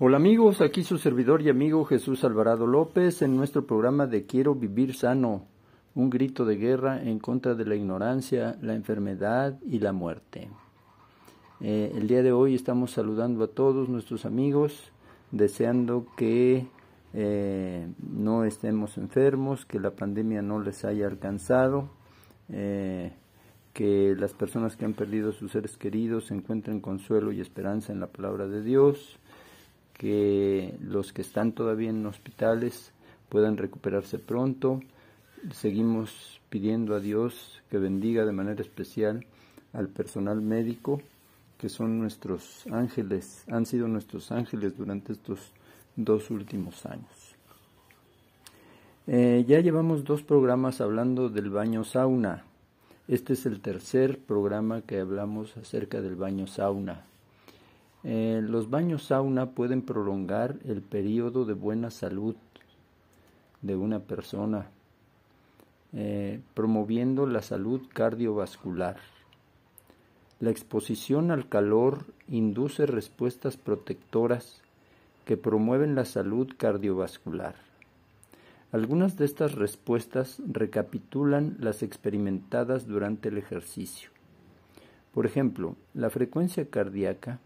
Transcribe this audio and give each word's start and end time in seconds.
Hola 0.00 0.18
amigos, 0.18 0.60
aquí 0.60 0.84
su 0.84 0.96
servidor 0.96 1.42
y 1.42 1.48
amigo 1.48 1.84
Jesús 1.84 2.22
Alvarado 2.22 2.68
López 2.68 3.20
en 3.20 3.36
nuestro 3.36 3.66
programa 3.66 4.06
de 4.06 4.26
Quiero 4.26 4.54
vivir 4.54 4.94
sano, 4.94 5.48
un 5.96 6.08
grito 6.08 6.44
de 6.44 6.54
guerra 6.54 7.02
en 7.02 7.18
contra 7.18 7.56
de 7.56 7.64
la 7.64 7.74
ignorancia, 7.74 8.56
la 8.62 8.76
enfermedad 8.76 9.58
y 9.66 9.80
la 9.80 9.92
muerte. 9.92 10.50
Eh, 11.60 11.90
el 11.96 12.06
día 12.06 12.22
de 12.22 12.30
hoy 12.30 12.54
estamos 12.54 12.92
saludando 12.92 13.42
a 13.42 13.48
todos 13.48 13.88
nuestros 13.88 14.24
amigos, 14.24 14.92
deseando 15.32 16.06
que 16.16 16.68
eh, 17.12 17.88
no 17.98 18.44
estemos 18.44 18.98
enfermos, 18.98 19.66
que 19.66 19.80
la 19.80 19.90
pandemia 19.90 20.42
no 20.42 20.60
les 20.60 20.84
haya 20.84 21.08
alcanzado, 21.08 21.90
eh, 22.50 23.14
que 23.72 24.14
las 24.16 24.32
personas 24.32 24.76
que 24.76 24.84
han 24.84 24.94
perdido 24.94 25.30
a 25.30 25.32
sus 25.32 25.50
seres 25.50 25.76
queridos 25.76 26.30
encuentren 26.30 26.78
consuelo 26.80 27.32
y 27.32 27.40
esperanza 27.40 27.92
en 27.92 27.98
la 27.98 28.06
palabra 28.06 28.46
de 28.46 28.62
Dios, 28.62 29.18
que 29.98 30.74
los 30.80 31.12
que 31.12 31.22
están 31.22 31.52
todavía 31.52 31.90
en 31.90 32.06
hospitales 32.06 32.92
puedan 33.28 33.56
recuperarse 33.58 34.18
pronto. 34.18 34.80
Seguimos 35.52 36.40
pidiendo 36.48 36.94
a 36.94 37.00
Dios 37.00 37.60
que 37.68 37.78
bendiga 37.78 38.24
de 38.24 38.32
manera 38.32 38.62
especial 38.62 39.26
al 39.72 39.88
personal 39.88 40.40
médico, 40.40 41.02
que 41.58 41.68
son 41.68 41.98
nuestros 41.98 42.66
ángeles, 42.68 43.44
han 43.48 43.66
sido 43.66 43.88
nuestros 43.88 44.32
ángeles 44.32 44.76
durante 44.76 45.12
estos 45.12 45.52
dos 45.96 46.30
últimos 46.30 46.86
años. 46.86 47.34
Eh, 49.08 49.44
ya 49.48 49.60
llevamos 49.60 50.04
dos 50.04 50.22
programas 50.22 50.80
hablando 50.80 51.28
del 51.28 51.50
baño 51.50 51.82
sauna. 51.82 52.44
Este 53.08 53.32
es 53.32 53.46
el 53.46 53.60
tercer 53.60 54.18
programa 54.18 54.82
que 54.82 55.00
hablamos 55.00 55.56
acerca 55.56 56.00
del 56.00 56.14
baño 56.14 56.46
sauna. 56.46 57.04
Eh, 58.04 58.40
los 58.42 58.70
baños 58.70 59.04
sauna 59.04 59.50
pueden 59.50 59.82
prolongar 59.82 60.56
el 60.64 60.82
periodo 60.82 61.44
de 61.44 61.54
buena 61.54 61.90
salud 61.90 62.36
de 63.62 63.76
una 63.76 64.00
persona, 64.00 64.70
eh, 65.92 66.40
promoviendo 66.54 67.26
la 67.26 67.42
salud 67.42 67.82
cardiovascular. 67.92 68.96
La 70.38 70.50
exposición 70.50 71.32
al 71.32 71.48
calor 71.48 72.04
induce 72.28 72.86
respuestas 72.86 73.56
protectoras 73.56 74.62
que 75.24 75.36
promueven 75.36 75.96
la 75.96 76.04
salud 76.04 76.48
cardiovascular. 76.56 77.56
Algunas 78.70 79.16
de 79.16 79.24
estas 79.24 79.54
respuestas 79.56 80.40
recapitulan 80.46 81.56
las 81.58 81.82
experimentadas 81.82 82.86
durante 82.86 83.30
el 83.30 83.38
ejercicio. 83.38 84.10
Por 85.12 85.26
ejemplo, 85.26 85.74
la 85.94 86.10
frecuencia 86.10 86.68
cardíaca 86.68 87.40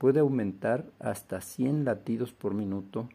puede 0.00 0.20
aumentar 0.20 0.86
hasta 0.98 1.42
100 1.42 1.84
latidos 1.84 2.32
por 2.32 2.54
minuto 2.54 3.10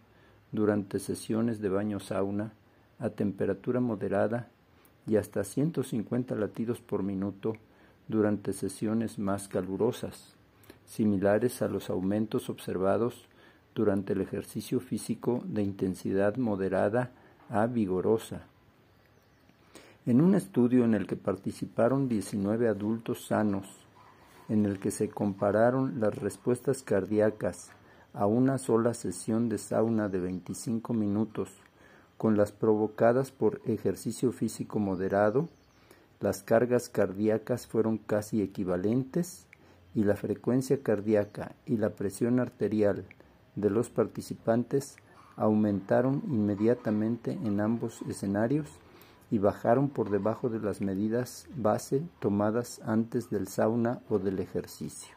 durante 0.51 0.99
sesiones 0.99 1.59
de 1.59 1.69
baño 1.69 1.99
sauna 1.99 2.53
a 2.99 3.09
temperatura 3.09 3.79
moderada 3.79 4.49
y 5.07 5.15
hasta 5.15 5.43
150 5.43 6.35
latidos 6.35 6.81
por 6.81 7.01
minuto 7.01 7.55
durante 8.07 8.53
sesiones 8.53 9.17
más 9.17 9.47
calurosas, 9.47 10.35
similares 10.85 11.63
a 11.63 11.67
los 11.67 11.89
aumentos 11.89 12.51
observados 12.51 13.25
durante 13.73 14.13
el 14.13 14.21
ejercicio 14.21 14.79
físico 14.79 15.41
de 15.43 15.63
intensidad 15.63 16.37
moderada 16.37 17.09
a 17.49 17.65
vigorosa. 17.65 18.43
En 20.05 20.21
un 20.21 20.35
estudio 20.35 20.85
en 20.85 20.93
el 20.93 21.07
que 21.07 21.15
participaron 21.15 22.07
19 22.07 22.67
adultos 22.67 23.25
sanos 23.25 23.84
en 24.49 24.65
el 24.65 24.79
que 24.79 24.91
se 24.91 25.09
compararon 25.09 25.99
las 25.99 26.15
respuestas 26.15 26.83
cardíacas 26.83 27.71
a 28.13 28.27
una 28.27 28.57
sola 28.57 28.93
sesión 28.93 29.49
de 29.49 29.57
sauna 29.57 30.07
de 30.09 30.19
25 30.19 30.93
minutos 30.93 31.49
con 32.17 32.37
las 32.37 32.51
provocadas 32.51 33.31
por 33.31 33.61
ejercicio 33.65 34.31
físico 34.31 34.79
moderado, 34.79 35.49
las 36.21 36.43
cargas 36.43 36.87
cardíacas 36.87 37.67
fueron 37.67 37.97
casi 37.97 38.41
equivalentes 38.41 39.47
y 39.93 40.03
la 40.03 40.15
frecuencia 40.15 40.81
cardíaca 40.81 41.55
y 41.65 41.77
la 41.77 41.89
presión 41.89 42.39
arterial 42.39 43.05
de 43.55 43.69
los 43.69 43.89
participantes 43.89 44.95
aumentaron 45.35 46.23
inmediatamente 46.27 47.31
en 47.31 47.59
ambos 47.59 48.01
escenarios 48.09 48.67
y 49.31 49.39
bajaron 49.39 49.89
por 49.89 50.09
debajo 50.09 50.49
de 50.49 50.59
las 50.59 50.81
medidas 50.81 51.47
base 51.55 52.03
tomadas 52.19 52.81
antes 52.85 53.29
del 53.29 53.47
sauna 53.47 54.01
o 54.09 54.19
del 54.19 54.39
ejercicio. 54.39 55.15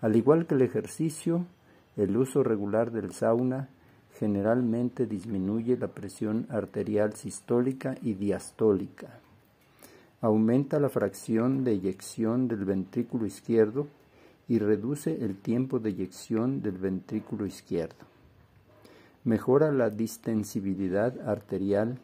Al 0.00 0.16
igual 0.16 0.46
que 0.46 0.54
el 0.54 0.62
ejercicio, 0.62 1.46
el 1.96 2.16
uso 2.16 2.42
regular 2.42 2.90
del 2.92 3.12
sauna 3.12 3.68
generalmente 4.18 5.06
disminuye 5.06 5.76
la 5.76 5.88
presión 5.88 6.46
arterial 6.48 7.14
sistólica 7.14 7.96
y 8.02 8.14
diastólica. 8.14 9.20
Aumenta 10.20 10.80
la 10.80 10.88
fracción 10.88 11.64
de 11.64 11.72
eyección 11.72 12.48
del 12.48 12.64
ventrículo 12.64 13.26
izquierdo 13.26 13.86
y 14.48 14.58
reduce 14.58 15.24
el 15.24 15.36
tiempo 15.36 15.78
de 15.78 15.90
eyección 15.90 16.62
del 16.62 16.78
ventrículo 16.78 17.46
izquierdo. 17.46 18.06
Mejora 19.24 19.72
la 19.72 19.90
distensibilidad 19.90 21.28
arterial 21.28 21.98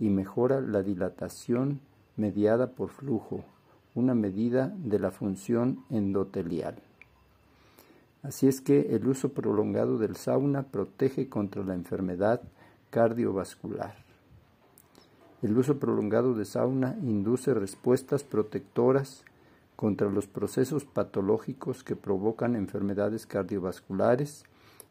y 0.00 0.08
mejora 0.08 0.60
la 0.60 0.82
dilatación 0.82 1.80
mediada 2.16 2.72
por 2.72 2.88
flujo, 2.88 3.44
una 3.94 4.14
medida 4.14 4.74
de 4.76 4.98
la 4.98 5.10
función 5.10 5.84
endotelial. 5.90 6.76
Así 8.22 8.48
es 8.48 8.60
que 8.60 8.94
el 8.94 9.06
uso 9.06 9.30
prolongado 9.30 9.98
del 9.98 10.16
sauna 10.16 10.64
protege 10.64 11.28
contra 11.28 11.62
la 11.62 11.74
enfermedad 11.74 12.42
cardiovascular. 12.90 13.94
El 15.42 15.56
uso 15.56 15.78
prolongado 15.78 16.34
de 16.34 16.44
sauna 16.44 16.96
induce 17.02 17.54
respuestas 17.54 18.24
protectoras 18.24 19.24
contra 19.74 20.10
los 20.10 20.26
procesos 20.26 20.84
patológicos 20.84 21.82
que 21.82 21.96
provocan 21.96 22.56
enfermedades 22.56 23.26
cardiovasculares 23.26 24.44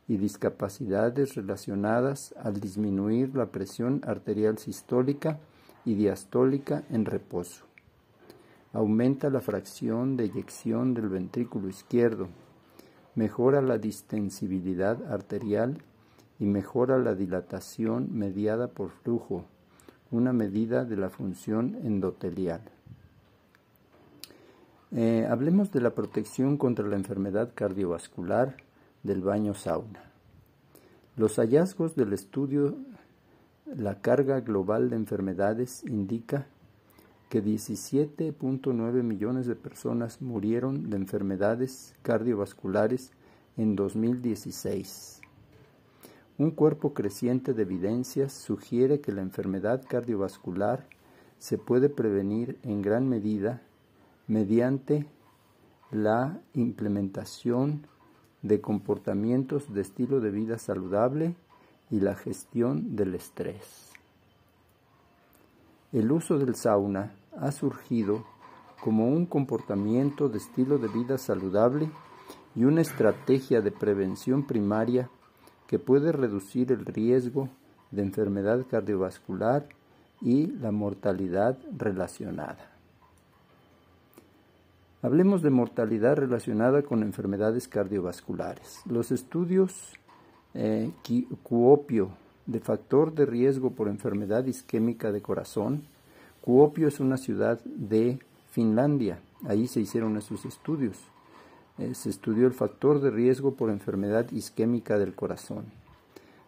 y 0.10 0.18
discapacidades 0.18 1.36
relacionadas 1.36 2.34
al 2.42 2.60
disminuir 2.60 3.36
la 3.36 3.46
presión 3.46 4.02
arterial 4.06 4.58
sistólica 4.58 5.40
y 5.86 5.94
diastólica 5.94 6.84
en 6.90 7.06
reposo. 7.06 7.66
Aumenta 8.74 9.30
la 9.30 9.40
fracción 9.40 10.18
de 10.18 10.26
eyección 10.26 10.96
del 10.96 11.10
ventrículo 11.10 11.70
izquierdo, 11.70 12.28
mejora 13.14 13.62
la 13.62 13.78
distensibilidad 13.78 15.14
arterial 15.14 15.78
y 16.40 16.46
mejora 16.46 16.98
la 16.98 17.14
dilatación 17.14 18.10
mediada 18.12 18.68
por 18.68 18.90
flujo, 18.90 19.46
una 20.10 20.34
medida 20.34 20.86
de 20.86 20.98
la 20.98 21.12
función 21.12 21.78
endotelial. 21.84 22.62
Eh, 24.92 25.28
hablemos 25.30 25.72
de 25.72 25.82
la 25.82 25.92
protección 25.92 26.58
contra 26.58 26.88
la 26.88 26.96
enfermedad 26.96 27.52
cardiovascular 27.54 28.58
del 29.04 29.22
baño 29.22 29.54
sauna. 29.54 30.12
Los 31.16 31.38
hallazgos 31.38 31.96
del 31.96 32.14
estudio 32.14 32.78
La 33.66 34.02
carga 34.02 34.40
global 34.40 34.90
de 34.90 34.96
enfermedades 34.96 35.84
indica 35.86 36.48
que 37.30 37.44
17.9 37.44 39.04
millones 39.04 39.46
de 39.46 39.56
personas 39.56 40.22
murieron 40.22 40.90
de 40.90 40.98
enfermedades 40.98 41.94
cardiovasculares 42.02 43.12
en 43.58 43.76
2016. 43.76 45.22
Un 46.40 46.52
cuerpo 46.52 46.94
creciente 46.94 47.54
de 47.54 47.62
evidencias 47.64 48.34
sugiere 48.34 49.02
que 49.02 49.12
la 49.12 49.22
enfermedad 49.22 49.84
cardiovascular 49.88 50.88
se 51.38 51.58
puede 51.58 51.90
prevenir 51.90 52.58
en 52.64 52.82
gran 52.82 53.08
medida 53.08 53.62
mediante 54.28 55.06
la 55.92 56.40
implementación 56.54 57.86
de 58.42 58.62
comportamientos 58.62 59.74
de 59.74 59.82
estilo 59.82 60.20
de 60.20 60.32
vida 60.32 60.58
saludable 60.58 61.36
y 61.90 62.00
la 62.00 62.16
gestión 62.16 62.96
del 62.96 63.16
estrés. 63.16 63.92
El 65.92 66.12
uso 66.12 66.38
del 66.38 66.56
sauna 66.56 67.16
ha 67.38 67.52
surgido 67.52 68.24
como 68.82 69.08
un 69.08 69.26
comportamiento 69.26 70.30
de 70.30 70.38
estilo 70.38 70.78
de 70.78 70.88
vida 70.88 71.18
saludable 71.18 71.90
y 72.56 72.64
una 72.64 72.82
estrategia 72.82 73.62
de 73.62 73.72
prevención 73.72 74.46
primaria 74.46 75.10
que 75.68 75.80
puede 75.80 76.12
reducir 76.12 76.72
el 76.72 76.86
riesgo 76.86 77.50
de 77.92 78.04
enfermedad 78.04 78.66
cardiovascular 78.70 79.68
y 80.22 80.48
la 80.48 80.72
mortalidad 80.72 81.58
relacionada. 81.76 82.79
Hablemos 85.02 85.42
de 85.42 85.50
mortalidad 85.50 86.18
relacionada 86.18 86.82
con 86.82 87.04
enfermedades 87.04 87.70
cardiovasculares. 87.70 88.82
Los 88.86 89.12
estudios 89.12 89.94
eh, 90.54 90.92
Cuopio 91.42 92.10
de 92.46 92.60
factor 92.60 93.14
de 93.14 93.26
riesgo 93.26 93.72
por 93.72 93.88
enfermedad 93.88 94.46
isquémica 94.46 95.14
de 95.14 95.22
corazón. 95.22 95.84
Cuopio 96.42 96.90
es 96.90 97.00
una 97.00 97.16
ciudad 97.16 97.62
de 97.64 98.20
Finlandia. 98.52 99.20
Ahí 99.48 99.68
se 99.68 99.80
hicieron 99.80 100.18
esos 100.18 100.44
estudios. 100.44 100.98
eh, 101.78 101.96
se 101.96 102.10
estudió 102.10 102.46
el 102.46 102.54
factor 102.54 103.00
de 103.00 103.10
riesgo 103.10 103.54
por 103.54 103.70
enfermedad 103.70 104.30
isquémica 104.34 104.98
del 104.98 105.16
corazón. 105.16 105.64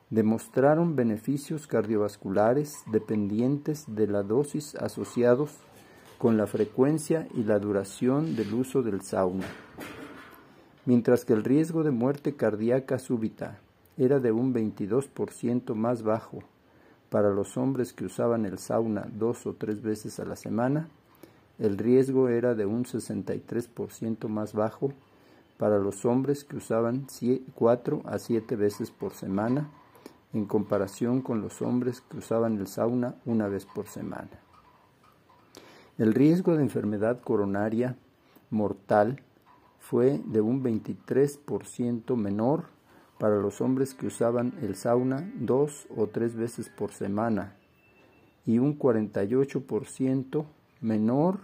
Demostraron 0.09 0.97
beneficios 0.97 1.67
cardiovasculares 1.67 2.79
dependientes 2.91 3.85
de 3.87 4.07
la 4.07 4.23
dosis 4.23 4.75
asociados 4.75 5.51
con 6.21 6.37
la 6.37 6.45
frecuencia 6.45 7.27
y 7.33 7.43
la 7.45 7.57
duración 7.57 8.35
del 8.35 8.53
uso 8.53 8.83
del 8.83 9.01
sauna. 9.01 9.47
Mientras 10.85 11.25
que 11.25 11.33
el 11.33 11.43
riesgo 11.43 11.81
de 11.81 11.89
muerte 11.89 12.35
cardíaca 12.35 12.99
súbita 12.99 13.57
era 13.97 14.19
de 14.19 14.31
un 14.31 14.53
22% 14.53 15.73
más 15.73 16.03
bajo 16.03 16.43
para 17.09 17.31
los 17.31 17.57
hombres 17.57 17.91
que 17.91 18.05
usaban 18.05 18.45
el 18.45 18.59
sauna 18.59 19.07
dos 19.11 19.47
o 19.47 19.53
tres 19.53 19.81
veces 19.81 20.19
a 20.19 20.25
la 20.25 20.35
semana, 20.35 20.89
el 21.57 21.79
riesgo 21.79 22.29
era 22.29 22.53
de 22.53 22.67
un 22.67 22.85
63% 22.85 24.27
más 24.27 24.53
bajo 24.53 24.93
para 25.57 25.79
los 25.79 26.05
hombres 26.05 26.43
que 26.43 26.57
usaban 26.57 27.07
cuatro 27.55 28.03
a 28.05 28.19
siete 28.19 28.55
veces 28.55 28.91
por 28.91 29.13
semana 29.13 29.71
en 30.33 30.45
comparación 30.45 31.23
con 31.23 31.41
los 31.41 31.63
hombres 31.63 32.01
que 32.01 32.17
usaban 32.17 32.59
el 32.59 32.67
sauna 32.67 33.15
una 33.25 33.47
vez 33.47 33.65
por 33.65 33.87
semana. 33.87 34.50
El 36.01 36.15
riesgo 36.15 36.55
de 36.55 36.63
enfermedad 36.63 37.21
coronaria 37.21 37.95
mortal 38.49 39.21
fue 39.77 40.19
de 40.25 40.41
un 40.41 40.63
23% 40.63 42.15
menor 42.15 42.63
para 43.19 43.35
los 43.35 43.61
hombres 43.61 43.93
que 43.93 44.07
usaban 44.07 44.55
el 44.63 44.73
sauna 44.73 45.31
dos 45.35 45.85
o 45.95 46.07
tres 46.07 46.35
veces 46.35 46.69
por 46.69 46.91
semana 46.91 47.55
y 48.47 48.57
un 48.57 48.79
48% 48.79 50.43
menor 50.81 51.37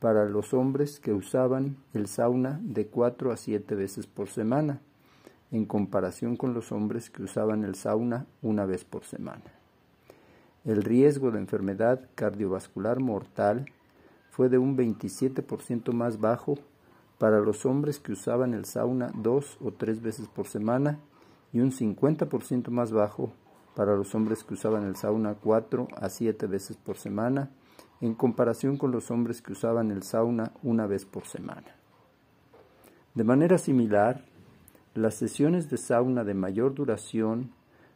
para 0.00 0.24
los 0.24 0.54
hombres 0.54 0.98
que 0.98 1.12
usaban 1.12 1.76
el 1.92 2.06
sauna 2.06 2.58
de 2.62 2.86
cuatro 2.86 3.30
a 3.30 3.36
siete 3.36 3.74
veces 3.74 4.06
por 4.06 4.30
semana, 4.30 4.80
en 5.50 5.66
comparación 5.66 6.38
con 6.38 6.54
los 6.54 6.72
hombres 6.72 7.10
que 7.10 7.22
usaban 7.22 7.62
el 7.62 7.74
sauna 7.74 8.24
una 8.40 8.64
vez 8.64 8.86
por 8.86 9.04
semana. 9.04 9.63
El 10.64 10.82
riesgo 10.82 11.30
de 11.30 11.38
enfermedad 11.38 12.08
cardiovascular 12.14 12.98
mortal 12.98 13.66
fue 14.30 14.48
de 14.48 14.56
un 14.56 14.76
27% 14.78 15.92
más 15.92 16.18
bajo 16.20 16.58
para 17.18 17.40
los 17.40 17.66
hombres 17.66 17.98
que 17.98 18.12
usaban 18.12 18.54
el 18.54 18.64
sauna 18.64 19.12
dos 19.14 19.58
o 19.62 19.72
tres 19.72 20.00
veces 20.00 20.26
por 20.26 20.46
semana 20.46 20.98
y 21.52 21.60
un 21.60 21.70
50% 21.70 22.68
más 22.70 22.92
bajo 22.92 23.30
para 23.76 23.94
los 23.94 24.14
hombres 24.14 24.42
que 24.42 24.54
usaban 24.54 24.84
el 24.84 24.96
sauna 24.96 25.34
cuatro 25.34 25.86
a 25.96 26.08
siete 26.08 26.46
veces 26.46 26.76
por 26.76 26.96
semana 26.96 27.50
en 28.00 28.14
comparación 28.14 28.76
con 28.76 28.90
los 28.90 29.10
hombres 29.10 29.42
que 29.42 29.52
usaban 29.52 29.90
el 29.90 30.02
sauna 30.02 30.52
una 30.62 30.86
vez 30.86 31.04
por 31.04 31.26
semana. 31.26 31.76
De 33.14 33.24
manera 33.24 33.58
similar, 33.58 34.24
las 34.94 35.14
sesiones 35.14 35.70
de 35.70 35.76
sauna 35.76 36.24
de 36.24 36.34
mayor 36.34 36.74
duración 36.74 37.52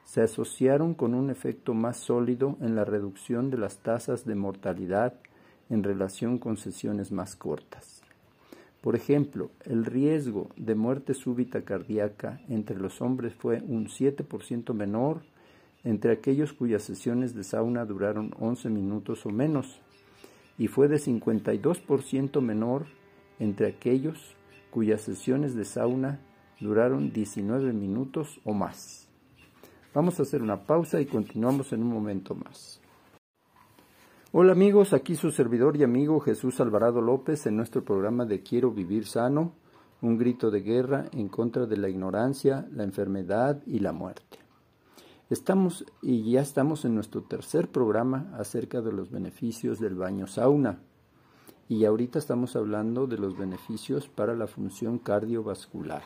se 0.09 0.23
asociaron 0.23 0.95
con 0.95 1.13
un 1.13 1.29
efecto 1.29 1.75
más 1.75 1.99
sólido 1.99 2.57
en 2.63 2.75
la 2.75 2.87
reducción 2.87 3.51
de 3.51 3.59
las 3.59 3.81
tasas 3.81 4.25
de 4.25 4.35
mortalidad 4.35 5.13
en 5.69 5.83
relación 5.83 6.39
con 6.39 6.57
sesiones 6.57 7.13
más 7.13 7.37
cortas. 7.37 8.01
Por 8.81 8.97
ejemplo, 8.97 9.51
el 9.67 9.85
riesgo 9.85 10.49
de 10.57 10.75
muerte 10.75 11.13
súbita 11.13 11.61
cardíaca 11.61 12.41
entre 12.49 12.79
los 12.79 13.03
hombres 13.03 13.35
fue 13.35 13.61
un 13.61 13.89
7% 13.89 14.73
menor 14.73 15.21
entre 15.85 16.13
aquellos 16.13 16.55
cuyas 16.55 16.85
sesiones 16.85 17.35
de 17.35 17.45
sauna 17.45 17.85
duraron 17.85 18.33
11 18.41 18.71
minutos 18.71 19.27
o 19.27 19.31
menos, 19.31 19.79
y 20.57 20.69
fue 20.69 20.89
de 20.89 20.97
52% 20.97 22.41
menor 22.41 22.87
entre 23.39 23.67
aquellos 23.67 24.35
cuyas 24.71 25.03
sesiones 25.03 25.55
de 25.55 25.67
sauna 25.67 26.19
duraron 26.61 27.13
19 27.13 27.75
minutos 27.75 28.41
o 28.45 28.55
más. 28.55 29.08
Vamos 29.99 30.21
a 30.21 30.23
hacer 30.23 30.43
una 30.43 30.63
pausa 30.63 31.01
y 31.01 31.07
continuamos 31.07 31.73
en 31.73 31.83
un 31.83 31.89
momento 31.89 32.37
más. 32.37 32.81
Hola 34.31 34.53
amigos, 34.53 34.93
aquí 34.93 35.17
su 35.17 35.33
servidor 35.33 35.77
y 35.77 35.83
amigo 35.83 36.21
Jesús 36.21 36.61
Alvarado 36.61 37.01
López 37.01 37.47
en 37.47 37.57
nuestro 37.57 37.85
programa 37.85 38.25
de 38.25 38.45
Quiero 38.45 38.71
vivir 38.71 39.09
sano, 39.09 39.55
un 40.01 40.17
grito 40.17 40.53
de 40.53 40.61
guerra 40.61 41.07
en 41.11 41.29
contra 41.29 41.67
de 41.67 41.79
la 41.79 41.89
ignorancia, 41.89 42.69
la 42.71 42.85
enfermedad 42.85 43.61
y 43.67 43.81
la 43.81 43.91
muerte. 43.91 44.39
Estamos 45.31 45.85
y 46.01 46.31
ya 46.31 46.43
estamos 46.43 46.85
en 46.85 46.95
nuestro 46.95 47.23
tercer 47.25 47.67
programa 47.67 48.33
acerca 48.39 48.81
de 48.81 48.93
los 48.93 49.11
beneficios 49.11 49.81
del 49.81 49.97
baño 49.97 50.29
sauna. 50.29 50.79
Y 51.69 51.85
ahorita 51.87 52.21
estamos 52.21 52.55
hablando 52.55 53.09
de 53.09 53.19
los 53.19 53.37
beneficios 53.37 54.07
para 54.07 54.37
la 54.37 54.47
función 54.47 55.01
cardiovascular. 55.01 56.05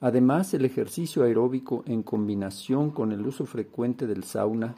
Además, 0.00 0.52
el 0.54 0.64
ejercicio 0.64 1.22
aeróbico 1.22 1.82
en 1.86 2.02
combinación 2.02 2.90
con 2.90 3.12
el 3.12 3.26
uso 3.26 3.46
frecuente 3.46 4.06
del 4.06 4.24
sauna 4.24 4.74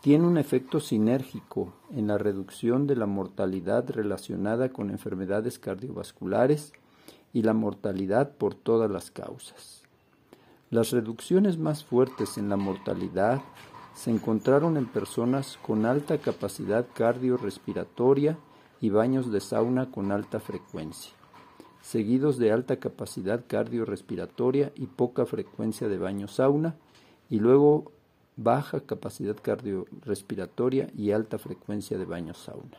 tiene 0.00 0.26
un 0.26 0.38
efecto 0.38 0.80
sinérgico 0.80 1.74
en 1.90 2.06
la 2.06 2.16
reducción 2.16 2.86
de 2.86 2.96
la 2.96 3.06
mortalidad 3.06 3.88
relacionada 3.90 4.70
con 4.70 4.90
enfermedades 4.90 5.58
cardiovasculares 5.58 6.72
y 7.32 7.42
la 7.42 7.52
mortalidad 7.52 8.32
por 8.32 8.54
todas 8.54 8.90
las 8.90 9.10
causas. 9.10 9.82
Las 10.70 10.90
reducciones 10.90 11.58
más 11.58 11.84
fuertes 11.84 12.38
en 12.38 12.48
la 12.48 12.56
mortalidad 12.56 13.40
se 13.94 14.10
encontraron 14.10 14.76
en 14.76 14.86
personas 14.86 15.58
con 15.66 15.84
alta 15.84 16.18
capacidad 16.18 16.86
cardiorrespiratoria 16.94 18.38
y 18.80 18.88
baños 18.90 19.30
de 19.30 19.40
sauna 19.40 19.90
con 19.90 20.12
alta 20.12 20.40
frecuencia, 20.40 21.12
seguidos 21.82 22.38
de 22.38 22.52
alta 22.52 22.76
capacidad 22.76 23.42
cardiorrespiratoria 23.46 24.72
y 24.74 24.86
poca 24.86 25.26
frecuencia 25.26 25.88
de 25.88 25.98
baño 25.98 26.28
sauna, 26.28 26.76
y 27.28 27.38
luego 27.38 27.92
baja 28.36 28.80
capacidad 28.80 29.36
cardiorrespiratoria 29.40 30.90
y 30.96 31.12
alta 31.12 31.38
frecuencia 31.38 31.98
de 31.98 32.04
baño 32.04 32.34
sauna. 32.34 32.78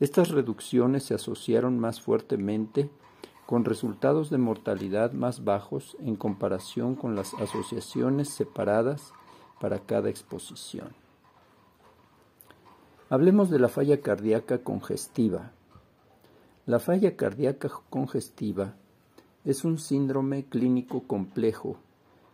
Estas 0.00 0.30
reducciones 0.30 1.04
se 1.04 1.14
asociaron 1.14 1.78
más 1.78 2.00
fuertemente 2.00 2.90
con 3.46 3.64
resultados 3.64 4.30
de 4.30 4.38
mortalidad 4.38 5.12
más 5.12 5.44
bajos 5.44 5.96
en 6.00 6.16
comparación 6.16 6.94
con 6.94 7.14
las 7.14 7.34
asociaciones 7.34 8.28
separadas 8.30 9.12
para 9.60 9.80
cada 9.80 10.08
exposición. 10.08 10.88
Hablemos 13.10 13.50
de 13.50 13.58
la 13.58 13.68
falla 13.68 14.00
cardíaca 14.00 14.58
congestiva. 14.58 15.52
La 16.66 16.78
falla 16.78 17.14
cardíaca 17.14 17.70
congestiva 17.90 18.74
es 19.44 19.66
un 19.66 19.76
síndrome 19.76 20.46
clínico 20.46 21.02
complejo 21.02 21.76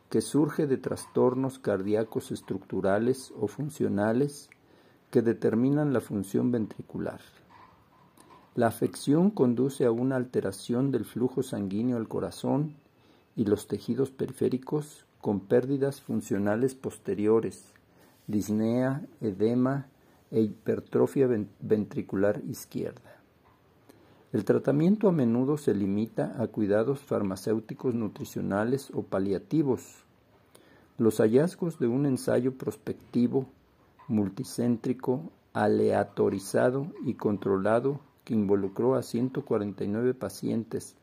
que 0.09 0.21
surge 0.21 0.69
de 0.69 0.76
trastornos 0.76 1.59
cardíacos 1.59 2.31
estructurales 2.31 3.33
o 3.40 3.49
funcionales 3.49 4.49
que 5.11 5.23
determinan 5.23 5.93
la 5.93 6.00
función 6.00 6.52
ventricular. 6.52 7.21
La 8.54 8.69
afección 8.69 9.33
conduce 9.33 9.85
a 9.85 9.90
una 9.90 10.14
alteración 10.14 10.93
del 10.93 11.04
flujo 11.04 11.43
sanguíneo 11.43 11.97
al 11.97 12.07
corazón 12.07 12.76
y 13.35 13.47
los 13.47 13.66
tejidos 13.66 14.12
periféricos 14.12 15.07
con 15.21 15.40
pérdidas 15.40 16.00
funcionales 16.00 16.76
posteriores, 16.76 17.64
disnea, 18.28 19.04
edema 19.21 19.88
e 20.31 20.40
hipertrofia 20.40 21.28
ventricular 21.61 22.40
izquierda. 22.49 23.20
El 24.32 24.44
tratamiento 24.44 25.08
a 25.08 25.12
menudo 25.12 25.56
se 25.56 25.75
limita 25.75 26.37
a 26.38 26.46
cuidados 26.46 27.00
farmacéuticos 27.00 27.94
nutricionales 27.94 28.92
o 28.94 29.02
paliativos. 29.02 30.04
Los 30.99 31.18
hallazgos 31.18 31.80
de 31.80 31.88
un 31.88 32.06
ensayo 32.06 32.54
prospectivo, 32.54 33.46
multicéntrico, 34.06 35.32
aleatorizado 35.52 36.87
y 37.04 37.14
controlado 37.14 37.99
que 38.22 38.34
involucró 38.34 38.94
a 38.94 39.02
149 39.02 40.14
pacientes 40.14 40.94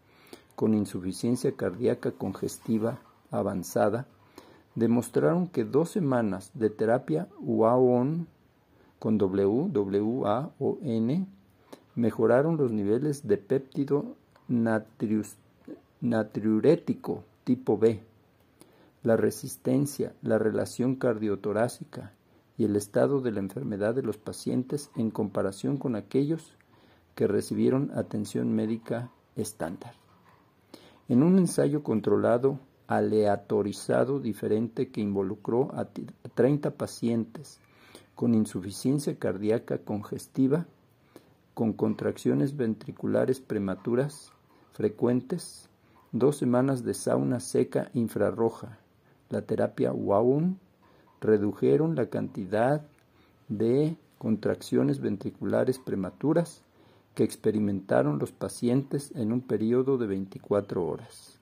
con 0.55 0.73
insuficiencia 0.73 1.51
cardíaca 1.51 2.11
congestiva 2.11 2.99
avanzada 3.29 4.07
demostraron 4.75 5.47
que 5.47 5.65
dos 5.65 5.89
semanas 5.89 6.51
de 6.53 6.69
terapia 6.69 7.27
UAON 7.41 8.27
con 8.99 9.17
W, 9.17 9.67
W-A-O-N 9.69 11.27
mejoraron 11.97 12.55
los 12.57 12.71
niveles 12.71 13.27
de 13.27 13.37
péptido 13.37 14.15
natriurético 15.99 17.23
tipo 17.43 17.77
B, 17.77 18.01
la 19.01 19.17
resistencia, 19.17 20.13
la 20.21 20.37
relación 20.37 20.95
cardiotorácica 20.95 22.13
y 22.55 22.65
el 22.65 22.75
estado 22.75 23.19
de 23.21 23.31
la 23.31 23.39
enfermedad 23.39 23.95
de 23.95 24.03
los 24.03 24.17
pacientes 24.17 24.91
en 24.95 25.09
comparación 25.09 25.77
con 25.77 25.95
aquellos 25.95 26.53
que 27.15 27.25
recibieron 27.25 27.91
atención 27.95 28.53
médica 28.53 29.09
estándar. 29.35 29.93
En 31.09 31.23
un 31.23 31.39
ensayo 31.39 31.81
controlado 31.81 32.59
aleatorizado 32.85 34.19
diferente 34.19 34.89
que 34.89 35.01
involucró 35.01 35.71
a 35.73 35.87
30 36.35 36.71
pacientes 36.71 37.59
con 38.13 38.35
insuficiencia 38.35 39.17
cardíaca 39.17 39.79
congestiva, 39.79 40.67
con 41.57 41.73
contracciones 41.73 42.55
ventriculares 42.55 43.39
prematuras, 43.39 44.31
frecuentes, 44.73 45.69
dos 46.11 46.37
semanas 46.37 46.83
de 46.83 46.93
sauna 46.93 47.39
seca 47.39 47.89
infrarroja, 47.95 48.77
la 49.31 49.41
terapia 49.41 49.91
WAUN, 49.91 50.59
redujeron 51.19 51.95
la 51.95 52.11
cantidad 52.11 52.85
de 53.47 53.97
contracciones 54.19 54.99
ventriculares 54.99 55.79
prematuras 55.79 56.61
que 57.15 57.23
experimentaron 57.23 58.19
los 58.19 58.31
pacientes 58.31 59.11
en 59.15 59.31
un 59.31 59.41
periodo 59.41 59.97
de 59.97 60.05
24 60.05 60.85
horas. 60.85 61.39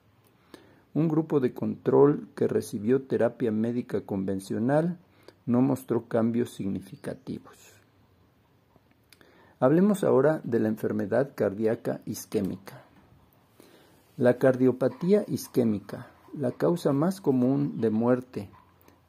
Un 0.94 1.10
grupo 1.10 1.42
de 1.42 1.54
control 1.54 2.30
que 2.38 2.48
recibió 2.48 3.02
terapia 3.02 3.52
médica 3.52 4.00
convencional 4.00 4.98
no 5.46 5.62
mostró 5.62 6.08
cambios 6.08 6.52
significativos. 6.52 7.75
Hablemos 9.58 10.04
ahora 10.04 10.42
de 10.44 10.60
la 10.60 10.68
enfermedad 10.68 11.32
cardíaca 11.34 12.02
isquémica. 12.06 12.84
La 14.18 14.38
cardiopatía 14.38 15.24
isquémica, 15.30 16.08
la 16.38 16.52
causa 16.52 16.92
más 16.92 17.22
común 17.22 17.80
de 17.80 17.90
muerte 17.90 18.50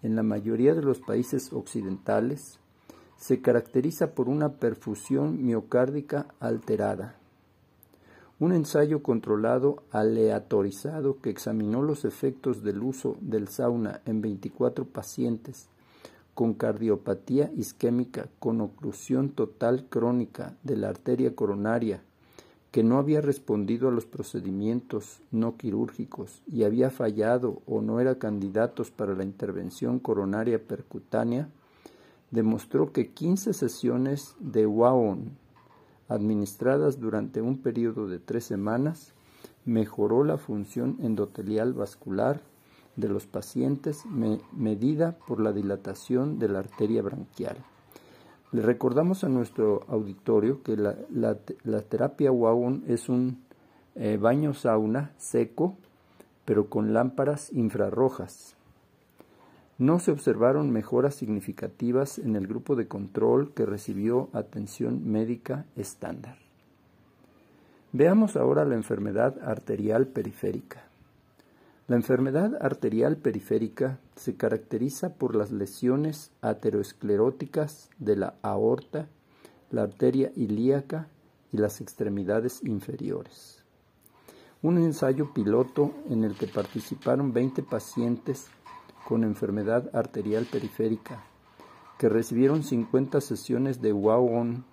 en 0.02 0.14
la 0.14 0.22
mayoría 0.22 0.74
de 0.74 0.82
los 0.82 1.00
países 1.00 1.52
occidentales, 1.52 2.60
se 3.16 3.40
caracteriza 3.40 4.12
por 4.14 4.28
una 4.28 4.50
perfusión 4.50 5.44
miocárdica 5.44 6.28
alterada. 6.38 7.16
Un 8.38 8.52
ensayo 8.52 9.02
controlado 9.02 9.82
aleatorizado 9.90 11.20
que 11.20 11.30
examinó 11.30 11.82
los 11.82 12.04
efectos 12.04 12.62
del 12.62 12.84
uso 12.84 13.16
del 13.20 13.48
sauna 13.48 14.00
en 14.04 14.20
24 14.20 14.84
pacientes 14.84 15.68
con 16.36 16.52
cardiopatía 16.52 17.50
isquémica 17.56 18.28
con 18.38 18.60
oclusión 18.60 19.30
total 19.30 19.86
crónica 19.88 20.54
de 20.62 20.76
la 20.76 20.90
arteria 20.90 21.34
coronaria 21.34 22.02
que 22.76 22.82
no 22.82 22.98
había 22.98 23.22
respondido 23.22 23.88
a 23.88 23.90
los 23.90 24.04
procedimientos 24.04 25.22
no 25.30 25.56
quirúrgicos 25.56 26.42
y 26.46 26.64
había 26.64 26.90
fallado 26.90 27.62
o 27.64 27.80
no 27.80 28.00
era 28.00 28.18
candidatos 28.18 28.90
para 28.90 29.14
la 29.14 29.24
intervención 29.24 29.98
coronaria 29.98 30.62
percutánea, 30.62 31.48
demostró 32.30 32.92
que 32.92 33.12
15 33.12 33.54
sesiones 33.54 34.34
de 34.40 34.66
WAON 34.66 35.38
administradas 36.10 37.00
durante 37.00 37.40
un 37.40 37.62
periodo 37.62 38.08
de 38.08 38.18
tres 38.18 38.44
semanas 38.44 39.14
mejoró 39.64 40.22
la 40.22 40.36
función 40.36 40.98
endotelial 41.00 41.72
vascular 41.72 42.42
de 42.96 43.08
los 43.08 43.26
pacientes 43.26 44.04
medida 44.52 45.18
por 45.26 45.40
la 45.40 45.52
dilatación 45.52 46.38
de 46.38 46.48
la 46.48 46.60
arteria 46.60 47.02
branquial. 47.02 47.56
Le 48.52 48.62
recordamos 48.62 49.22
a 49.24 49.28
nuestro 49.28 49.84
auditorio 49.88 50.62
que 50.62 50.76
la, 50.76 51.82
terapia 51.82 52.32
WAON 52.32 52.84
es 52.88 53.08
un 53.08 53.44
eh, 53.94 54.16
baño 54.16 54.54
sauna 54.54 55.12
seco, 55.18 55.76
pero 56.44 56.68
con 56.70 56.94
lámparas 56.94 57.52
infrarrojas 57.52 58.56
no 59.78 59.98
se 59.98 60.10
observaron 60.10 60.70
mejoras 60.70 61.14
significativas 61.14 62.18
en 62.18 62.34
el 62.34 62.46
grupo 62.46 62.76
de 62.76 62.88
control 62.88 63.52
que 63.52 63.66
recibió 63.66 64.30
atención 64.32 65.10
médica 65.10 65.66
estándar. 65.76 66.38
Veamos 67.92 68.36
ahora 68.36 68.64
la 68.64 68.74
enfermedad 68.74 69.36
arterial 69.42 70.06
periférica. 70.06 70.88
La 71.88 71.94
enfermedad 71.94 72.58
arterial 72.60 73.16
periférica 73.16 74.00
se 74.16 74.34
caracteriza 74.34 75.14
por 75.14 75.36
las 75.36 75.52
lesiones 75.52 76.32
ateroescleróticas 76.40 77.90
de 77.98 78.16
la 78.16 78.34
aorta, 78.42 79.08
la 79.70 79.82
arteria 79.84 80.32
ilíaca 80.34 81.06
y 81.52 81.58
las 81.58 81.80
extremidades 81.80 82.64
inferiores. 82.64 83.62
Un 84.62 84.78
ensayo 84.78 85.32
piloto 85.32 85.92
en 86.10 86.24
el 86.24 86.34
que 86.34 86.48
participaron 86.48 87.32
20 87.32 87.62
pacientes 87.62 88.48
con 89.06 89.22
enfermedad 89.22 89.88
arterial 89.94 90.44
periférica, 90.50 91.22
que 92.00 92.08
recibieron 92.08 92.64
50 92.64 93.20
sesiones 93.20 93.80
de 93.80 93.92
WAON 93.92 94.64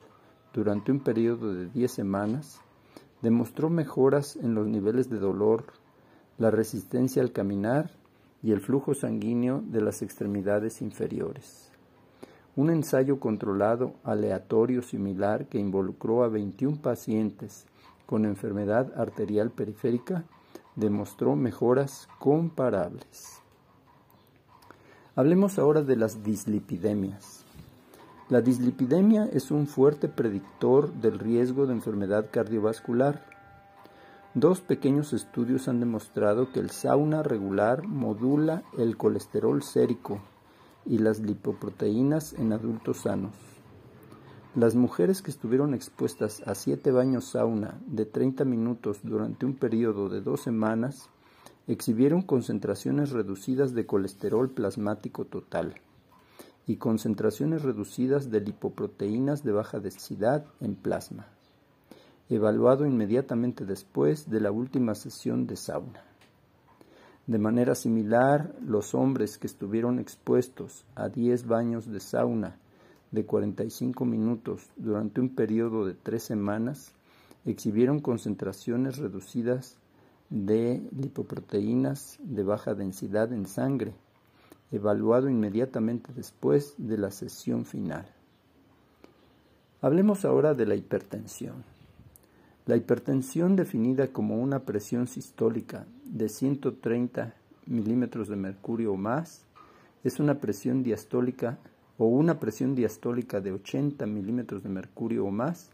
durante 0.51 0.91
un 0.91 0.99
periodo 0.99 1.53
de 1.53 1.67
10 1.67 1.91
semanas, 1.91 2.59
demostró 3.21 3.69
mejoras 3.69 4.35
en 4.35 4.55
los 4.55 4.65
niveles 4.65 5.11
de 5.11 5.19
dolor, 5.19 5.65
la 6.37 6.51
resistencia 6.51 7.21
al 7.21 7.31
caminar 7.31 7.91
y 8.41 8.51
el 8.51 8.59
flujo 8.59 8.93
sanguíneo 8.93 9.61
de 9.65 9.81
las 9.81 10.01
extremidades 10.01 10.81
inferiores. 10.81 11.71
Un 12.55 12.69
ensayo 12.69 13.19
controlado 13.19 13.95
aleatorio 14.03 14.81
similar 14.81 15.47
que 15.47 15.59
involucró 15.59 16.23
a 16.23 16.27
21 16.27 16.81
pacientes 16.81 17.65
con 18.05 18.25
enfermedad 18.25 18.93
arterial 18.95 19.49
periférica 19.49 20.25
demostró 20.75 21.35
mejoras 21.35 22.07
comparables. 22.19 23.39
Hablemos 25.15 25.59
ahora 25.59 25.81
de 25.81 25.95
las 25.95 26.23
dislipidemias. 26.23 27.45
La 28.29 28.41
dislipidemia 28.41 29.25
es 29.31 29.51
un 29.51 29.67
fuerte 29.67 30.07
predictor 30.07 30.91
del 30.93 31.19
riesgo 31.19 31.67
de 31.67 31.73
enfermedad 31.73 32.29
cardiovascular. 32.31 33.32
Dos 34.35 34.61
pequeños 34.61 35.13
estudios 35.13 35.67
han 35.67 35.79
demostrado 35.79 36.51
que 36.51 36.59
el 36.59 36.71
sauna 36.71 37.21
regular 37.21 37.87
modula 37.87 38.63
el 38.79 38.97
colesterol 38.97 39.61
sérico 39.61 40.21
y 40.87 40.97
las 40.97 41.19
lipoproteínas 41.19 42.33
en 42.33 42.51
adultos 42.51 43.01
sanos. 43.01 43.35
Las 44.55 44.73
mujeres 44.73 45.21
que 45.21 45.29
estuvieron 45.29 45.75
expuestas 45.75 46.41
a 46.47 46.55
siete 46.55 46.91
baños 46.91 47.25
sauna 47.25 47.79
de 47.85 48.07
30 48.07 48.43
minutos 48.43 49.01
durante 49.03 49.45
un 49.45 49.53
periodo 49.53 50.09
de 50.09 50.21
dos 50.21 50.41
semanas 50.41 51.11
exhibieron 51.67 52.23
concentraciones 52.23 53.11
reducidas 53.11 53.75
de 53.75 53.85
colesterol 53.85 54.49
plasmático 54.49 55.25
total 55.25 55.75
y 56.65 56.77
concentraciones 56.77 57.61
reducidas 57.61 58.31
de 58.31 58.41
lipoproteínas 58.41 59.43
de 59.43 59.51
baja 59.51 59.79
densidad 59.79 60.45
en 60.59 60.73
plasma, 60.73 61.27
evaluado 62.29 62.85
inmediatamente 62.85 63.65
después 63.65 64.29
de 64.29 64.41
la 64.41 64.51
última 64.51 64.95
sesión 64.95 65.45
de 65.47 65.55
sauna. 65.55 66.03
De 67.25 67.39
manera 67.39 67.75
similar, 67.75 68.53
los 68.61 68.93
hombres 68.93 69.37
que 69.37 69.47
estuvieron 69.47 69.99
expuestos 69.99 70.85
a 70.95 71.07
10 71.07 71.47
baños 71.47 71.89
de 71.89 71.99
sauna 71.99 72.57
de 73.11 73.25
45 73.25 74.05
minutos 74.05 74.69
durante 74.75 75.21
un 75.21 75.29
periodo 75.29 75.85
de 75.85 75.93
tres 75.93 76.23
semanas 76.23 76.93
exhibieron 77.45 77.99
concentraciones 77.99 78.97
reducidas 78.97 79.77
de 80.29 80.81
lipoproteínas 80.97 82.17
de 82.23 82.43
baja 82.43 82.73
densidad 82.73 83.31
en 83.31 83.45
sangre, 83.45 83.93
evaluado 84.71 85.29
inmediatamente 85.29 86.11
después 86.13 86.73
de 86.77 86.97
la 86.97 87.11
sesión 87.11 87.65
final. 87.65 88.05
Hablemos 89.81 90.25
ahora 90.25 90.53
de 90.53 90.65
la 90.65 90.75
hipertensión. 90.75 91.72
La 92.65 92.77
hipertensión 92.77 93.57
definida 93.57 94.07
como 94.07 94.41
una 94.41 94.59
presión 94.59 95.07
sistólica 95.07 95.85
de 96.05 96.29
130 96.29 97.33
milímetros 97.65 98.29
de 98.29 98.37
mercurio 98.37 98.93
o 98.93 98.95
más 98.95 99.45
es 100.05 100.21
una 100.21 100.39
presión 100.39 100.81
diastólica 100.81 101.57
o 101.97 102.05
una 102.05 102.39
presión 102.39 102.73
diastólica 102.73 103.41
de 103.41 103.51
80 103.51 104.05
milímetros 104.05 104.63
de 104.63 104.69
mercurio 104.69 105.25
o 105.25 105.31
más 105.31 105.71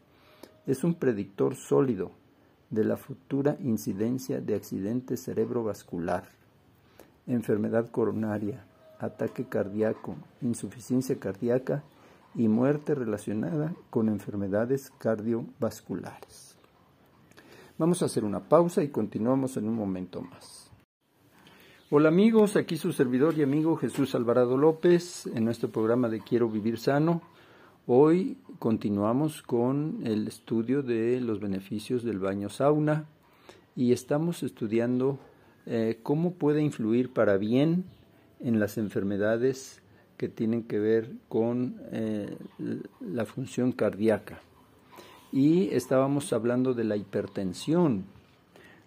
es 0.66 0.84
un 0.84 0.96
predictor 0.96 1.56
sólido 1.56 2.12
de 2.72 2.84
la 2.84 2.98
futura 2.98 3.56
incidencia 3.60 4.42
de 4.42 4.56
accidente 4.56 5.16
cerebrovascular, 5.16 6.24
enfermedad 7.28 7.92
coronaria, 7.92 8.64
ataque 9.00 9.46
cardíaco, 9.46 10.16
insuficiencia 10.42 11.20
cardíaca 11.20 11.84
y 12.34 12.48
muerte 12.48 12.96
relacionada 12.96 13.76
con 13.92 14.10
enfermedades 14.10 14.92
cardiovasculares. 14.98 16.49
Vamos 17.80 18.02
a 18.02 18.08
hacer 18.08 18.26
una 18.26 18.42
pausa 18.42 18.84
y 18.84 18.90
continuamos 18.90 19.56
en 19.56 19.66
un 19.70 19.76
momento 19.76 20.22
más. 20.22 20.70
Hola 21.90 22.10
amigos, 22.10 22.58
aquí 22.58 22.76
su 22.76 22.92
servidor 22.92 23.38
y 23.38 23.42
amigo 23.42 23.78
Jesús 23.78 24.16
Alvarado 24.16 24.58
López 24.58 25.28
en 25.28 25.46
nuestro 25.46 25.70
programa 25.70 26.10
de 26.10 26.20
Quiero 26.20 26.50
Vivir 26.50 26.78
Sano. 26.78 27.22
Hoy 27.88 28.38
continuamos 28.60 29.42
con 29.42 30.02
el 30.04 30.28
estudio 30.28 30.84
de 30.84 31.22
los 31.22 31.40
beneficios 31.40 32.04
del 32.04 32.20
baño 32.20 32.50
sauna 32.50 33.06
y 33.78 33.94
estamos 33.94 34.44
estudiando 34.44 35.18
eh, 35.66 36.02
cómo 36.04 36.34
puede 36.34 36.62
influir 36.62 37.14
para 37.14 37.38
bien 37.38 37.86
en 38.42 38.60
las 38.60 38.78
enfermedades 38.78 39.82
que 40.18 40.28
tienen 40.28 40.64
que 40.64 40.80
ver 40.80 41.14
con 41.30 41.78
eh, 41.94 42.36
la 43.00 43.24
función 43.24 43.72
cardíaca. 43.72 44.42
Y 45.32 45.70
estábamos 45.76 46.34
hablando 46.34 46.74
de 46.74 46.84
la 46.84 46.98
hipertensión. 46.98 48.06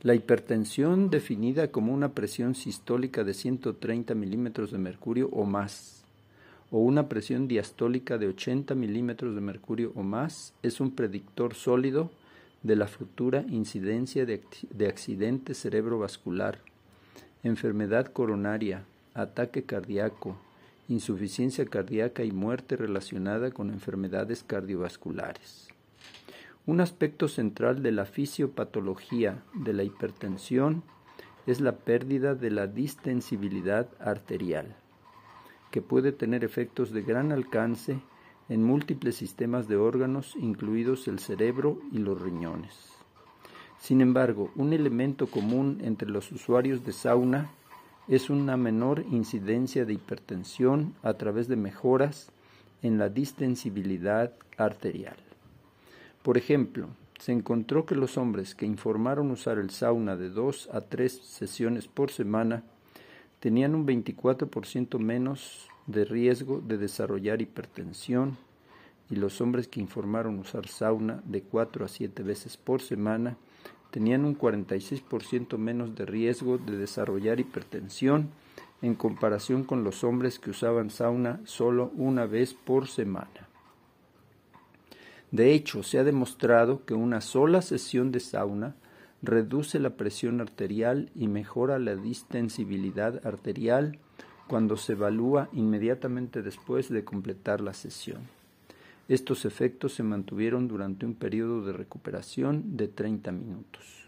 La 0.02 0.14
hipertensión 0.14 1.10
definida 1.10 1.70
como 1.70 1.94
una 1.94 2.14
presión 2.14 2.56
sistólica 2.56 3.22
de 3.22 3.34
130 3.34 4.14
milímetros 4.14 4.72
de 4.72 4.78
mercurio 4.78 5.28
o 5.32 5.44
más 5.44 6.02
o 6.72 6.78
una 6.78 7.08
presión 7.08 7.46
diastólica 7.46 8.16
de 8.16 8.28
80 8.28 8.74
milímetros 8.74 9.34
de 9.34 9.42
mercurio 9.42 9.92
o 9.94 10.02
más 10.02 10.54
es 10.62 10.80
un 10.80 10.90
predictor 10.92 11.54
sólido 11.54 12.10
de 12.62 12.76
la 12.76 12.88
futura 12.88 13.44
incidencia 13.48 14.24
de, 14.24 14.40
de 14.70 14.88
accidente 14.88 15.52
cerebrovascular, 15.52 16.58
enfermedad 17.42 18.06
coronaria, 18.06 18.84
ataque 19.12 19.64
cardíaco, 19.64 20.38
insuficiencia 20.88 21.66
cardíaca 21.66 22.24
y 22.24 22.32
muerte 22.32 22.76
relacionada 22.76 23.50
con 23.50 23.70
enfermedades 23.70 24.42
cardiovasculares. 24.42 25.71
Un 26.64 26.80
aspecto 26.80 27.26
central 27.26 27.82
de 27.82 27.90
la 27.90 28.04
fisiopatología 28.04 29.42
de 29.54 29.72
la 29.72 29.82
hipertensión 29.82 30.84
es 31.46 31.60
la 31.60 31.72
pérdida 31.72 32.34
de 32.34 32.50
la 32.50 32.68
distensibilidad 32.68 33.88
arterial, 33.98 34.76
que 35.72 35.82
puede 35.82 36.12
tener 36.12 36.44
efectos 36.44 36.92
de 36.92 37.02
gran 37.02 37.32
alcance 37.32 38.00
en 38.48 38.62
múltiples 38.62 39.16
sistemas 39.16 39.66
de 39.66 39.76
órganos, 39.76 40.36
incluidos 40.36 41.08
el 41.08 41.18
cerebro 41.18 41.80
y 41.90 41.98
los 41.98 42.20
riñones. 42.20 42.92
Sin 43.80 44.00
embargo, 44.00 44.52
un 44.54 44.72
elemento 44.72 45.26
común 45.26 45.80
entre 45.82 46.08
los 46.08 46.30
usuarios 46.30 46.84
de 46.84 46.92
sauna 46.92 47.50
es 48.06 48.30
una 48.30 48.56
menor 48.56 49.04
incidencia 49.10 49.84
de 49.84 49.94
hipertensión 49.94 50.94
a 51.02 51.14
través 51.14 51.48
de 51.48 51.56
mejoras 51.56 52.30
en 52.82 52.98
la 52.98 53.08
distensibilidad 53.08 54.32
arterial. 54.56 55.16
Por 56.22 56.38
ejemplo, 56.38 56.88
se 57.18 57.32
encontró 57.32 57.84
que 57.84 57.96
los 57.96 58.16
hombres 58.16 58.54
que 58.54 58.66
informaron 58.66 59.30
usar 59.30 59.58
el 59.58 59.70
sauna 59.70 60.16
de 60.16 60.30
dos 60.30 60.68
a 60.72 60.80
tres 60.80 61.12
sesiones 61.12 61.88
por 61.88 62.10
semana 62.10 62.62
tenían 63.40 63.74
un 63.74 63.86
24% 63.86 64.98
menos 65.00 65.68
de 65.86 66.04
riesgo 66.04 66.60
de 66.60 66.78
desarrollar 66.78 67.42
hipertensión 67.42 68.36
y 69.10 69.16
los 69.16 69.40
hombres 69.40 69.66
que 69.66 69.80
informaron 69.80 70.38
usar 70.38 70.68
sauna 70.68 71.22
de 71.24 71.42
cuatro 71.42 71.84
a 71.84 71.88
siete 71.88 72.22
veces 72.22 72.56
por 72.56 72.82
semana 72.82 73.36
tenían 73.90 74.24
un 74.24 74.38
46% 74.38 75.58
menos 75.58 75.94
de 75.94 76.06
riesgo 76.06 76.56
de 76.56 76.76
desarrollar 76.76 77.40
hipertensión 77.40 78.30
en 78.80 78.94
comparación 78.94 79.64
con 79.64 79.84
los 79.84 80.02
hombres 80.04 80.38
que 80.38 80.50
usaban 80.50 80.90
sauna 80.90 81.40
solo 81.44 81.92
una 81.96 82.26
vez 82.26 82.54
por 82.54 82.86
semana. 82.88 83.51
De 85.32 85.54
hecho, 85.54 85.82
se 85.82 85.98
ha 85.98 86.04
demostrado 86.04 86.84
que 86.84 86.92
una 86.92 87.22
sola 87.22 87.62
sesión 87.62 88.12
de 88.12 88.20
sauna 88.20 88.74
reduce 89.22 89.80
la 89.80 89.96
presión 89.96 90.42
arterial 90.42 91.10
y 91.14 91.26
mejora 91.26 91.78
la 91.78 91.96
distensibilidad 91.96 93.26
arterial 93.26 93.98
cuando 94.46 94.76
se 94.76 94.92
evalúa 94.92 95.48
inmediatamente 95.54 96.42
después 96.42 96.90
de 96.90 97.04
completar 97.04 97.62
la 97.62 97.72
sesión. 97.72 98.20
Estos 99.08 99.46
efectos 99.46 99.94
se 99.94 100.02
mantuvieron 100.02 100.68
durante 100.68 101.06
un 101.06 101.14
periodo 101.14 101.64
de 101.64 101.72
recuperación 101.72 102.76
de 102.76 102.88
30 102.88 103.32
minutos. 103.32 104.06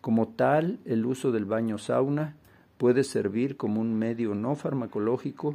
Como 0.00 0.28
tal, 0.28 0.80
el 0.84 1.06
uso 1.06 1.30
del 1.30 1.44
baño 1.44 1.78
sauna 1.78 2.34
puede 2.78 3.04
servir 3.04 3.56
como 3.56 3.80
un 3.80 3.96
medio 3.96 4.34
no 4.34 4.56
farmacológico 4.56 5.54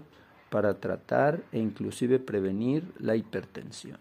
para 0.49 0.79
tratar 0.79 1.43
e 1.51 1.59
inclusive 1.59 2.19
prevenir 2.19 2.85
la 2.99 3.17
hipertensión. 3.17 3.97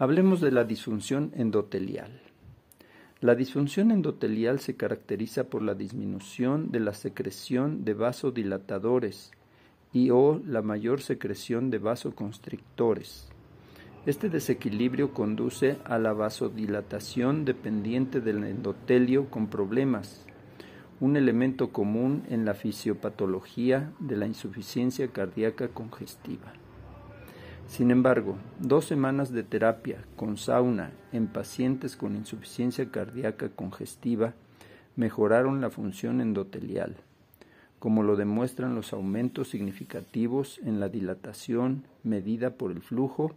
Hablemos 0.00 0.40
de 0.40 0.52
la 0.52 0.62
disfunción 0.62 1.32
endotelial. 1.34 2.20
La 3.20 3.34
disfunción 3.34 3.90
endotelial 3.90 4.60
se 4.60 4.76
caracteriza 4.76 5.50
por 5.50 5.60
la 5.60 5.74
disminución 5.74 6.70
de 6.70 6.78
la 6.78 6.94
secreción 6.94 7.84
de 7.84 7.94
vasodilatadores 7.94 9.32
y 9.92 10.10
o 10.10 10.40
la 10.46 10.62
mayor 10.62 11.00
secreción 11.00 11.70
de 11.70 11.78
vasoconstrictores. 11.78 13.28
Este 14.06 14.28
desequilibrio 14.28 15.12
conduce 15.12 15.78
a 15.84 15.98
la 15.98 16.12
vasodilatación 16.12 17.44
dependiente 17.44 18.20
del 18.20 18.44
endotelio 18.44 19.28
con 19.28 19.48
problemas, 19.48 20.24
un 21.00 21.16
elemento 21.16 21.72
común 21.72 22.22
en 22.28 22.44
la 22.44 22.54
fisiopatología 22.54 23.90
de 23.98 24.16
la 24.16 24.28
insuficiencia 24.28 25.08
cardíaca 25.08 25.66
congestiva. 25.66 26.52
Sin 27.68 27.92
embargo, 27.92 28.36
dos 28.58 28.86
semanas 28.86 29.30
de 29.30 29.44
terapia 29.44 30.04
con 30.16 30.36
sauna 30.36 30.90
en 31.12 31.28
pacientes 31.28 31.96
con 31.96 32.16
insuficiencia 32.16 32.90
cardíaca 32.90 33.50
congestiva 33.50 34.34
mejoraron 34.96 35.60
la 35.60 35.70
función 35.70 36.20
endotelial 36.20 36.96
como 37.78 38.02
lo 38.02 38.16
demuestran 38.16 38.74
los 38.74 38.92
aumentos 38.92 39.48
significativos 39.48 40.60
en 40.64 40.80
la 40.80 40.88
dilatación 40.88 41.84
medida 42.02 42.50
por 42.50 42.72
el 42.72 42.82
flujo 42.82 43.34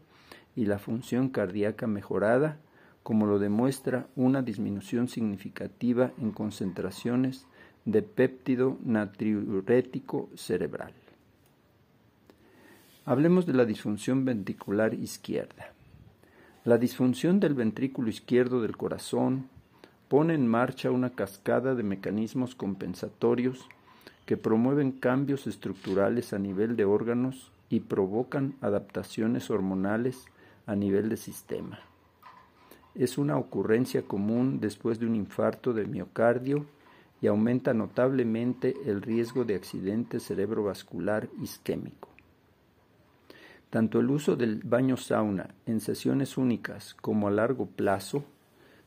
y 0.55 0.65
la 0.65 0.79
función 0.79 1.29
cardíaca 1.29 1.87
mejorada, 1.87 2.57
como 3.03 3.25
lo 3.25 3.39
demuestra 3.39 4.07
una 4.15 4.41
disminución 4.41 5.07
significativa 5.07 6.11
en 6.19 6.31
concentraciones 6.31 7.45
de 7.85 8.01
péptido 8.01 8.77
natriurético 8.83 10.29
cerebral. 10.35 10.93
Hablemos 13.03 13.47
de 13.47 13.53
la 13.53 13.65
disfunción 13.65 14.25
ventricular 14.25 14.93
izquierda. 14.93 15.73
La 16.63 16.77
disfunción 16.77 17.39
del 17.39 17.55
ventrículo 17.55 18.09
izquierdo 18.09 18.61
del 18.61 18.77
corazón 18.77 19.49
pone 20.07 20.35
en 20.35 20.47
marcha 20.47 20.91
una 20.91 21.09
cascada 21.09 21.73
de 21.73 21.81
mecanismos 21.81 22.53
compensatorios 22.53 23.67
que 24.27 24.37
promueven 24.37 24.91
cambios 24.91 25.47
estructurales 25.47 26.31
a 26.31 26.37
nivel 26.37 26.75
de 26.75 26.85
órganos 26.85 27.51
y 27.71 27.79
provocan 27.79 28.53
adaptaciones 28.61 29.49
hormonales 29.49 30.25
a 30.67 30.75
nivel 30.75 31.09
de 31.09 31.17
sistema. 31.17 31.79
Es 32.93 33.17
una 33.17 33.35
ocurrencia 33.35 34.03
común 34.03 34.59
después 34.59 34.99
de 34.99 35.07
un 35.07 35.15
infarto 35.15 35.73
de 35.73 35.87
miocardio 35.87 36.67
y 37.19 37.25
aumenta 37.25 37.73
notablemente 37.73 38.75
el 38.85 39.01
riesgo 39.01 39.43
de 39.43 39.55
accidente 39.55 40.19
cerebrovascular 40.19 41.29
isquémico. 41.41 42.10
Tanto 43.71 44.01
el 44.01 44.11
uso 44.11 44.35
del 44.35 44.61
baño 44.63 44.97
sauna 44.97 45.55
en 45.65 45.79
sesiones 45.79 46.37
únicas 46.37 46.93
como 46.93 47.29
a 47.29 47.31
largo 47.31 47.67
plazo, 47.67 48.25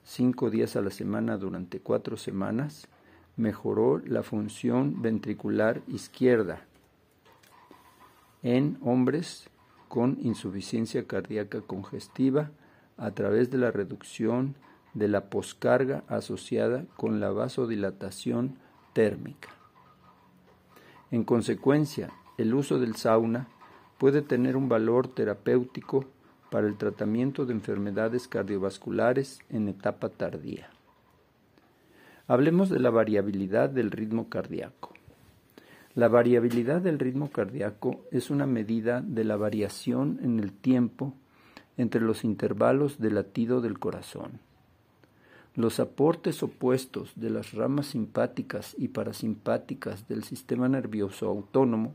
cinco 0.05 0.51
días 0.51 0.77
a 0.77 0.83
la 0.83 0.91
semana 0.91 1.39
durante 1.39 1.81
cuatro 1.81 2.19
semanas, 2.19 2.87
mejoró 3.37 3.99
la 3.99 4.23
función 4.23 5.01
ventricular 5.01 5.81
izquierda 5.89 6.67
en 8.43 8.77
hombres 8.83 9.49
con 9.89 10.19
insuficiencia 10.21 11.07
cardíaca 11.07 11.63
congestiva 11.63 12.51
a 12.99 13.13
través 13.13 13.51
de 13.51 13.57
la 13.57 13.71
reducción 13.71 14.55
de 14.93 15.09
la 15.09 15.31
poscarga 15.31 16.05
asociada 16.09 16.85
con 16.99 17.21
la 17.21 17.31
vasodilatación 17.31 18.59
térmica. 18.93 19.49
En 21.11 21.25
consecuencia, 21.25 22.13
el 22.37 22.53
uso 22.53 22.79
del 22.79 22.97
sauna 22.97 23.49
puede 24.05 24.21
tener 24.21 24.55
un 24.55 24.69
valor 24.69 25.09
terapéutico 25.09 26.05
para 26.51 26.67
el 26.67 26.77
tratamiento 26.77 27.47
de 27.47 27.55
enfermedades 27.55 28.29
cardiovasculares 28.29 29.41
en 29.49 29.67
etapa 29.67 30.11
tardía. 30.11 30.69
Hablemos 32.27 32.69
de 32.69 32.81
la 32.81 32.91
variabilidad 32.91 33.71
del 33.71 33.91
ritmo 33.91 34.29
cardíaco. 34.29 34.93
La 35.95 36.09
variabilidad 36.09 36.83
del 36.83 36.99
ritmo 36.99 37.31
cardíaco 37.31 38.05
es 38.11 38.29
una 38.29 38.45
medida 38.45 39.01
de 39.01 39.25
la 39.25 39.39
variación 39.39 40.21
en 40.23 40.39
el 40.39 40.53
tiempo 40.53 41.15
entre 41.79 42.03
los 42.03 42.25
intervalos 42.25 42.99
de 42.99 43.11
latido 43.11 43.63
del 43.63 43.79
corazón. 43.79 44.33
Los 45.55 45.81
aportes 45.81 46.43
opuestos 46.43 47.15
de 47.17 47.31
las 47.31 47.55
ramas 47.55 47.87
simpáticas 47.87 48.77
y 48.77 48.89
parasimpáticas 48.89 50.07
del 50.09 50.25
sistema 50.25 50.69
nervioso 50.69 51.27
autónomo 51.27 51.95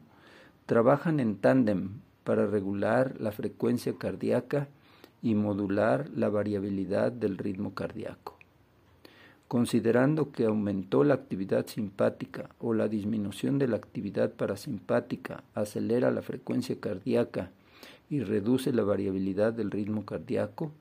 trabajan 0.69 1.19
en 1.19 1.37
tándem 1.37 1.93
para 2.23 2.45
regular 2.45 3.15
la 3.19 3.31
frecuencia 3.31 3.95
cardíaca 3.97 4.67
y 5.23 5.33
modular 5.33 6.07
la 6.15 6.29
variabilidad 6.29 7.11
del 7.11 7.39
ritmo 7.39 7.73
cardíaco. 7.73 8.37
Considerando 9.47 10.31
que 10.31 10.45
aumentó 10.45 11.03
la 11.03 11.15
actividad 11.15 11.65
simpática 11.65 12.51
o 12.59 12.75
la 12.75 12.87
disminución 12.87 13.57
de 13.57 13.67
la 13.67 13.77
actividad 13.77 14.33
parasimpática 14.33 15.43
acelera 15.55 16.11
la 16.11 16.21
frecuencia 16.21 16.79
cardíaca 16.79 17.49
y 18.07 18.19
reduce 18.21 18.71
la 18.71 18.83
variabilidad 18.83 19.53
del 19.53 19.71
ritmo 19.71 20.05
cardíaco, 20.05 20.71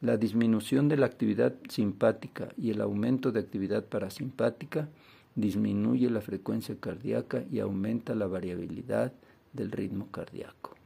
la 0.00 0.16
disminución 0.16 0.88
de 0.88 0.96
la 0.96 1.06
actividad 1.06 1.54
simpática 1.68 2.48
y 2.56 2.70
el 2.70 2.80
aumento 2.80 3.30
de 3.30 3.38
actividad 3.38 3.84
parasimpática 3.84 4.88
disminuye 5.36 6.10
la 6.10 6.22
frecuencia 6.22 6.74
cardíaca 6.80 7.44
y 7.52 7.60
aumenta 7.60 8.16
la 8.16 8.26
variabilidad 8.26 9.12
del 9.52 9.70
ritmo 9.70 10.08
cardíaco 10.10 10.78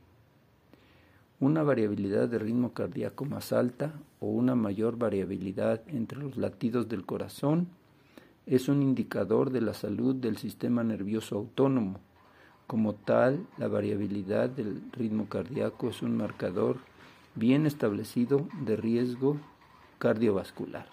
una 1.43 1.65
variabilidad 1.65 2.29
de 2.29 2.39
ritmo 2.39 2.73
cardíaco 2.73 3.25
más 3.25 3.53
alta 3.53 3.93
o 4.21 4.27
una 4.27 4.55
mayor 4.55 4.97
variabilidad 4.97 5.83
entre 5.89 6.19
los 6.19 6.37
latidos 6.37 6.89
del 6.89 7.05
corazón 7.05 7.67
es 8.47 8.69
un 8.69 8.81
indicador 8.81 9.51
de 9.51 9.61
la 9.61 9.75
salud 9.75 10.15
del 10.15 10.37
sistema 10.37 10.85
nervioso 10.85 11.37
autónomo. 11.37 11.99
Como 12.69 12.95
tal, 12.95 13.45
la 13.59 13.67
variabilidad 13.67 14.51
del 14.51 14.83
ritmo 14.93 15.29
cardíaco 15.29 15.91
es 15.91 16.01
un 16.01 16.17
marcador 16.17 16.77
bien 17.35 17.67
establecido 17.67 18.47
de 18.65 18.77
riesgo 18.77 19.37
cardiovascular. 19.99 20.87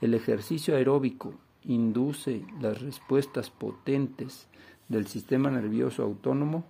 El 0.00 0.14
ejercicio 0.14 0.74
aeróbico 0.74 1.32
induce 1.62 2.44
las 2.60 2.82
respuestas 2.82 3.50
potentes 3.50 4.48
del 4.88 5.06
sistema 5.06 5.50
nervioso 5.50 6.02
autónomo 6.02 6.64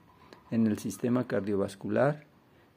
en 0.50 0.66
el 0.66 0.78
sistema 0.78 1.26
cardiovascular 1.26 2.24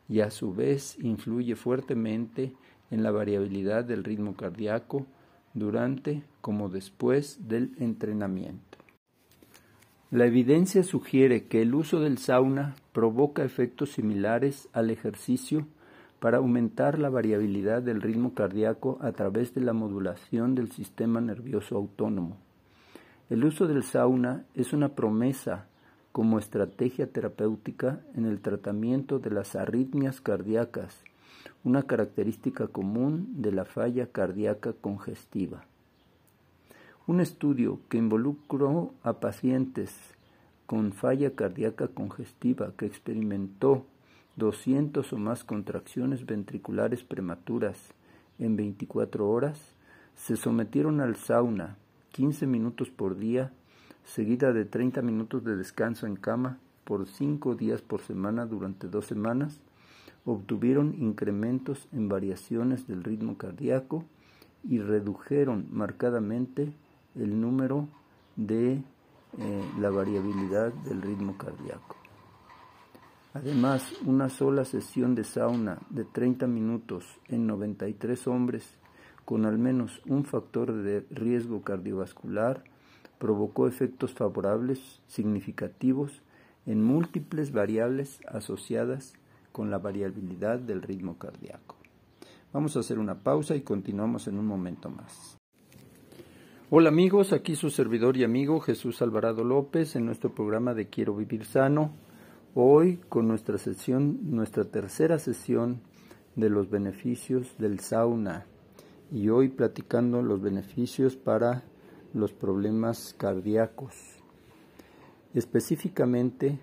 y 0.08 0.19
a 0.21 0.30
su 0.30 0.54
vez 0.54 0.97
influye 0.99 1.56
fuertemente 1.56 2.54
en 2.89 3.04
la 3.04 3.12
variabilidad 3.12 3.86
del 3.86 4.04
ritmo 4.04 4.36
cardíaco 4.36 5.06
durante 5.54 6.23
como 6.41 6.69
después 6.69 7.47
del 7.47 7.73
entrenamiento. 7.80 8.77
La 10.12 10.25
evidencia 10.25 10.84
sugiere 10.84 11.45
que 11.47 11.62
el 11.62 11.73
uso 11.73 12.01
del 12.01 12.17
sauna 12.17 12.75
provoca 12.91 13.45
efectos 13.45 13.93
similares 13.93 14.67
al 14.73 14.89
ejercicio 14.89 15.65
para 16.19 16.39
aumentar 16.39 16.99
la 16.99 17.10
variabilidad 17.10 17.82
del 17.82 18.01
ritmo 18.01 18.34
cardíaco 18.34 18.99
a 19.01 19.13
través 19.13 19.54
de 19.54 19.62
la 19.62 19.71
modulación 19.71 20.54
del 20.54 20.71
sistema 20.71 21.21
nervioso 21.21 21.77
autónomo. 21.77 22.38
El 23.31 23.45
uso 23.45 23.65
del 23.65 23.83
sauna 23.83 24.43
es 24.55 24.73
una 24.73 24.89
promesa 24.89 25.65
como 26.11 26.37
estrategia 26.37 27.07
terapéutica 27.07 28.01
en 28.13 28.25
el 28.25 28.41
tratamiento 28.41 29.19
de 29.19 29.29
las 29.31 29.55
arritmias 29.55 30.19
cardíacas, 30.19 31.01
una 31.63 31.83
característica 31.83 32.67
común 32.67 33.41
de 33.41 33.53
la 33.53 33.63
falla 33.63 34.07
cardíaca 34.07 34.73
congestiva. 34.73 35.63
Un 37.07 37.21
estudio 37.21 37.79
que 37.87 37.99
involucró 37.99 38.93
a 39.01 39.13
pacientes 39.21 39.95
con 40.65 40.91
falla 40.91 41.31
cardíaca 41.33 41.87
congestiva 41.87 42.73
que 42.75 42.85
experimentó 42.85 43.85
200 44.35 45.13
o 45.13 45.17
más 45.17 45.45
contracciones 45.45 46.25
ventriculares 46.25 47.05
prematuras 47.05 47.93
en 48.39 48.57
24 48.57 49.29
horas, 49.29 49.73
se 50.15 50.35
sometieron 50.35 50.99
al 50.99 51.15
sauna 51.15 51.77
15 52.12 52.47
minutos 52.47 52.89
por 52.89 53.17
día 53.17 53.52
seguida 54.04 54.52
de 54.54 54.65
30 54.65 55.02
minutos 55.02 55.43
de 55.43 55.56
descanso 55.56 56.08
en 56.08 56.15
cama 56.15 56.60
por 56.84 57.08
5 57.08 57.56
días 57.56 57.82
por 57.82 58.02
semana 58.02 58.45
durante 58.45 58.88
dos 58.88 59.06
semanas, 59.06 59.62
obtuvieron 60.26 60.95
incrementos 61.00 61.88
en 61.91 62.10
variaciones 62.10 62.88
del 62.88 63.04
ritmo 63.04 63.38
cardíaco 63.38 64.04
y 64.63 64.80
redujeron 64.80 65.67
marcadamente 65.71 66.74
el 67.15 67.39
número 67.39 67.88
de 68.36 68.84
eh, 69.38 69.71
la 69.80 69.89
variabilidad 69.89 70.74
del 70.74 71.02
ritmo 71.02 71.38
cardíaco. 71.38 71.95
Además, 73.34 73.93
una 74.06 74.28
sola 74.30 74.65
sesión 74.65 75.15
de 75.15 75.24
sauna 75.24 75.80
de 75.89 76.04
30 76.04 76.47
minutos 76.47 77.06
en 77.30 77.47
93 77.47 78.28
hombres 78.28 78.78
con 79.31 79.45
al 79.45 79.57
menos 79.57 80.01
un 80.07 80.25
factor 80.25 80.73
de 80.73 81.05
riesgo 81.09 81.61
cardiovascular 81.61 82.65
provocó 83.17 83.65
efectos 83.65 84.11
favorables 84.11 84.99
significativos 85.07 86.21
en 86.65 86.83
múltiples 86.83 87.53
variables 87.53 88.19
asociadas 88.27 89.13
con 89.53 89.71
la 89.71 89.77
variabilidad 89.77 90.59
del 90.59 90.81
ritmo 90.81 91.17
cardíaco. 91.17 91.77
Vamos 92.51 92.75
a 92.75 92.81
hacer 92.81 92.99
una 92.99 93.19
pausa 93.19 93.55
y 93.55 93.61
continuamos 93.61 94.27
en 94.27 94.37
un 94.37 94.47
momento 94.47 94.89
más. 94.89 95.37
Hola 96.69 96.89
amigos, 96.89 97.31
aquí 97.31 97.55
su 97.55 97.69
servidor 97.69 98.17
y 98.17 98.25
amigo 98.25 98.59
Jesús 98.59 99.01
Alvarado 99.01 99.45
López 99.45 99.95
en 99.95 100.05
nuestro 100.05 100.35
programa 100.35 100.73
de 100.73 100.89
Quiero 100.89 101.15
Vivir 101.15 101.45
Sano. 101.45 101.93
Hoy 102.53 102.99
con 103.07 103.29
nuestra 103.29 103.57
sesión, 103.57 104.19
nuestra 104.23 104.65
tercera 104.65 105.19
sesión 105.19 105.79
de 106.35 106.49
los 106.49 106.69
beneficios 106.69 107.57
del 107.57 107.79
sauna 107.79 108.45
y 109.12 109.30
hoy 109.30 109.50
platicando 109.50 110.21
los 110.21 110.41
beneficios 110.41 111.15
para 111.17 111.63
los 112.13 112.32
problemas 112.32 113.13
cardíacos. 113.17 113.93
Específicamente, 115.34 116.60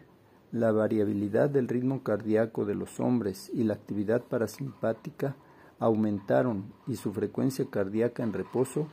la 0.50 0.72
variabilidad 0.72 1.50
del 1.50 1.68
ritmo 1.68 2.02
cardíaco 2.02 2.64
de 2.64 2.74
los 2.74 3.00
hombres 3.00 3.50
y 3.52 3.64
la 3.64 3.74
actividad 3.74 4.22
parasimpática 4.22 5.36
aumentaron 5.78 6.72
y 6.86 6.96
su 6.96 7.12
frecuencia 7.12 7.66
cardíaca 7.70 8.22
en 8.22 8.32
reposo 8.32 8.88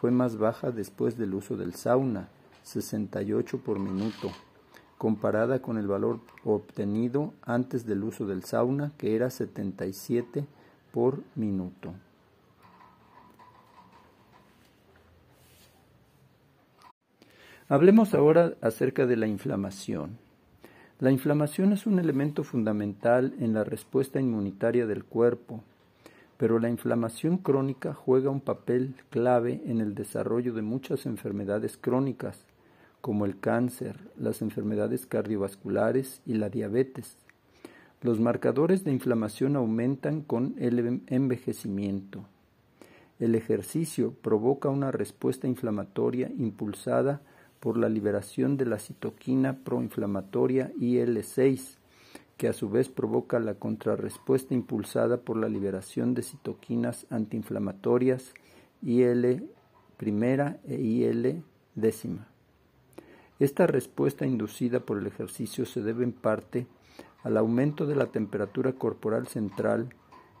fue 0.00 0.10
más 0.10 0.36
baja 0.36 0.70
después 0.70 1.18
del 1.18 1.34
uso 1.34 1.56
del 1.56 1.74
sauna, 1.74 2.28
68 2.62 3.58
por 3.58 3.80
minuto, 3.80 4.30
comparada 4.96 5.60
con 5.60 5.76
el 5.76 5.88
valor 5.88 6.20
obtenido 6.44 7.34
antes 7.42 7.84
del 7.84 8.04
uso 8.04 8.26
del 8.26 8.44
sauna, 8.44 8.92
que 8.96 9.16
era 9.16 9.30
77 9.30 10.46
por 10.92 11.22
minuto. 11.34 11.94
Hablemos 17.72 18.12
ahora 18.12 18.52
acerca 18.60 19.06
de 19.06 19.16
la 19.16 19.26
inflamación. 19.26 20.18
La 21.00 21.10
inflamación 21.10 21.72
es 21.72 21.86
un 21.86 21.98
elemento 21.98 22.44
fundamental 22.44 23.32
en 23.40 23.54
la 23.54 23.64
respuesta 23.64 24.20
inmunitaria 24.20 24.84
del 24.84 25.04
cuerpo, 25.04 25.64
pero 26.36 26.58
la 26.58 26.68
inflamación 26.68 27.38
crónica 27.38 27.94
juega 27.94 28.28
un 28.28 28.42
papel 28.42 28.94
clave 29.08 29.62
en 29.64 29.80
el 29.80 29.94
desarrollo 29.94 30.52
de 30.52 30.60
muchas 30.60 31.06
enfermedades 31.06 31.78
crónicas, 31.78 32.44
como 33.00 33.24
el 33.24 33.40
cáncer, 33.40 33.96
las 34.18 34.42
enfermedades 34.42 35.06
cardiovasculares 35.06 36.20
y 36.26 36.34
la 36.34 36.50
diabetes. 36.50 37.16
Los 38.02 38.20
marcadores 38.20 38.84
de 38.84 38.92
inflamación 38.92 39.56
aumentan 39.56 40.20
con 40.20 40.54
el 40.58 41.00
envejecimiento. 41.06 42.26
El 43.18 43.34
ejercicio 43.34 44.12
provoca 44.20 44.68
una 44.68 44.90
respuesta 44.90 45.48
inflamatoria 45.48 46.30
impulsada 46.36 47.22
por 47.62 47.78
la 47.78 47.88
liberación 47.88 48.56
de 48.56 48.66
la 48.66 48.80
citoquina 48.80 49.58
proinflamatoria 49.62 50.72
IL-6, 50.80 51.76
que 52.36 52.48
a 52.48 52.52
su 52.52 52.68
vez 52.68 52.88
provoca 52.88 53.38
la 53.38 53.54
contrarrespuesta 53.54 54.52
impulsada 54.52 55.18
por 55.18 55.36
la 55.36 55.48
liberación 55.48 56.12
de 56.12 56.22
citoquinas 56.22 57.06
antiinflamatorias 57.08 58.34
IL 58.82 59.48
primera 59.96 60.58
e 60.66 60.74
IL 60.74 61.44
décima. 61.76 62.26
Esta 63.38 63.68
respuesta 63.68 64.26
inducida 64.26 64.80
por 64.80 64.98
el 64.98 65.06
ejercicio 65.06 65.64
se 65.64 65.82
debe 65.82 66.02
en 66.02 66.10
parte 66.10 66.66
al 67.22 67.36
aumento 67.36 67.86
de 67.86 67.94
la 67.94 68.06
temperatura 68.06 68.72
corporal 68.72 69.28
central 69.28 69.94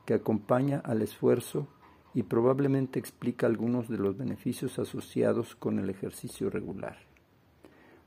que 0.06 0.14
acompaña 0.14 0.80
al 0.80 1.02
esfuerzo 1.02 1.68
y 2.14 2.24
probablemente 2.24 2.98
explica 2.98 3.46
algunos 3.46 3.88
de 3.88 3.98
los 3.98 4.18
beneficios 4.18 4.80
asociados 4.80 5.54
con 5.54 5.78
el 5.78 5.88
ejercicio 5.88 6.50
regular. 6.50 7.11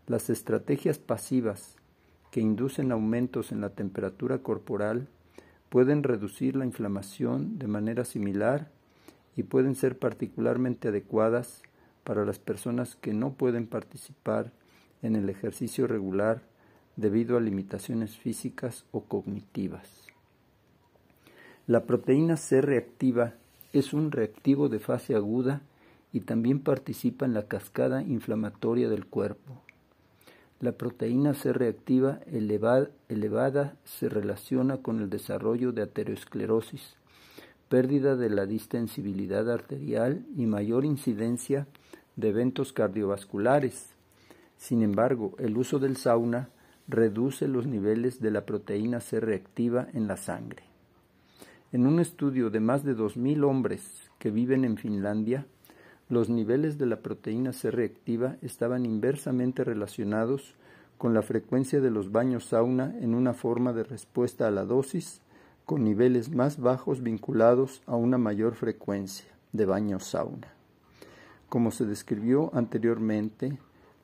Las 0.08 0.30
estrategias 0.30 1.00
pasivas 1.00 1.78
que 2.30 2.40
inducen 2.40 2.92
aumentos 2.92 3.52
en 3.52 3.60
la 3.60 3.72
temperatura 3.72 4.40
corporal 4.40 5.08
pueden 5.70 6.04
reducir 6.04 6.56
la 6.56 6.66
inflamación 6.66 7.58
de 7.58 7.68
manera 7.68 8.06
similar 8.06 8.70
y 9.36 9.44
pueden 9.44 9.74
ser 9.74 9.98
particularmente 9.98 10.90
adecuadas 10.90 11.64
para 12.04 12.24
las 12.24 12.38
personas 12.38 12.96
que 12.96 13.14
no 13.14 13.34
pueden 13.34 13.66
participar 13.66 14.52
en 15.02 15.16
el 15.16 15.28
ejercicio 15.28 15.88
regular 15.88 16.44
debido 16.96 17.36
a 17.36 17.42
limitaciones 17.42 18.16
físicas 18.16 18.86
o 18.92 19.06
cognitivas. 19.06 20.06
La 21.66 21.86
proteína 21.86 22.38
C 22.38 22.62
reactiva 22.62 23.34
es 23.74 23.92
un 23.92 24.12
reactivo 24.12 24.70
de 24.70 24.78
fase 24.78 25.16
aguda 25.16 25.64
y 26.14 26.22
también 26.22 26.60
participa 26.60 27.26
en 27.26 27.34
la 27.34 27.48
cascada 27.48 28.04
inflamatoria 28.04 28.88
del 28.88 29.08
cuerpo. 29.08 29.65
La 30.62 30.72
proteína 30.72 31.34
C 31.34 31.52
reactiva 31.52 32.20
elevada, 32.28 33.76
se 33.84 34.08
relaciona 34.08 34.78
con 34.78 35.02
el 35.02 35.10
desarrollo 35.10 35.74
de 35.74 35.82
aterosclerosis, 35.82 36.96
pérdida 37.68 38.16
de 38.16 38.30
la 38.30 38.46
distensibilidad 38.46 39.52
arterial 39.52 40.26
y 40.36 40.46
mayor 40.46 40.86
incidencia 40.86 41.68
de 42.16 42.30
eventos 42.30 42.72
cardiovasculares. 42.72 43.96
Sin 44.58 44.82
embargo, 44.82 45.36
el 45.40 45.58
uso 45.58 45.80
del 45.80 45.98
sauna 45.98 46.50
reduce 46.88 47.48
los 47.48 47.68
niveles 47.68 48.22
de 48.22 48.32
la 48.32 48.46
proteína 48.46 49.02
C 49.02 49.20
reactiva 49.20 49.88
en 49.94 50.08
la 50.08 50.16
sangre. 50.16 50.64
En 51.74 51.86
un 51.86 52.00
estudio 52.00 52.50
de 52.50 52.62
más 52.62 52.86
de 52.86 52.96
2.000 52.96 53.44
hombres 53.44 54.10
que 54.20 54.32
viven 54.32 54.64
en 54.64 54.78
Finlandia, 54.78 55.46
los 56.08 56.30
niveles 56.30 56.78
de 56.78 56.86
la 56.86 56.98
proteína 57.02 57.52
C 57.52 57.72
reactiva 57.72 58.38
estaban 58.42 58.86
inversamente 58.86 59.64
relacionados 59.64 60.56
con 60.98 61.14
la 61.14 61.24
frecuencia 61.24 61.82
de 61.82 61.90
los 61.90 62.12
baños 62.12 62.46
sauna 62.46 62.96
en 63.02 63.16
una 63.16 63.34
forma 63.34 63.74
de 63.74 63.84
respuesta 63.84 64.48
a 64.48 64.52
la 64.52 64.66
dosis, 64.66 65.22
con 65.66 65.84
niveles 65.84 66.30
más 66.30 66.60
bajos 66.60 67.02
vinculados 67.02 67.82
a 67.88 67.96
una 67.96 68.20
mayor 68.20 68.54
frecuencia 68.54 69.26
de 69.52 69.66
baños 69.66 70.06
sauna. 70.06 70.54
Como 71.50 71.72
se 71.72 71.86
describió 71.86 72.52
anteriormente, 72.54 73.58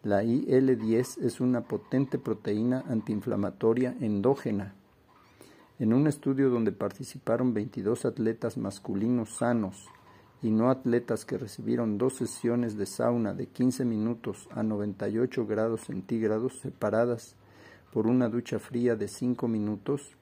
la 0.03 0.23
IL-10 0.23 1.23
es 1.23 1.39
una 1.39 1.61
potente 1.61 2.17
proteína 2.17 2.83
antiinflamatoria 2.87 3.95
endógena. 3.99 4.73
En 5.77 5.93
un 5.93 6.07
estudio 6.07 6.49
donde 6.49 6.71
participaron 6.71 7.53
22 7.53 8.05
atletas 8.05 8.57
masculinos 8.57 9.37
sanos 9.37 9.87
y 10.41 10.49
no 10.49 10.69
atletas 10.69 11.25
que 11.25 11.37
recibieron 11.37 11.97
dos 11.97 12.15
sesiones 12.15 12.75
de 12.77 12.85
sauna 12.85 13.33
de 13.33 13.47
15 13.47 13.85
minutos 13.85 14.47
a 14.51 14.63
98 14.63 15.45
grados 15.45 15.81
centígrados 15.81 16.59
separadas 16.59 17.35
por 17.93 18.07
una 18.07 18.29
ducha 18.29 18.59
fría 18.59 18.95
de 18.95 19.07
5 19.07 19.47
minutos, 19.47 20.17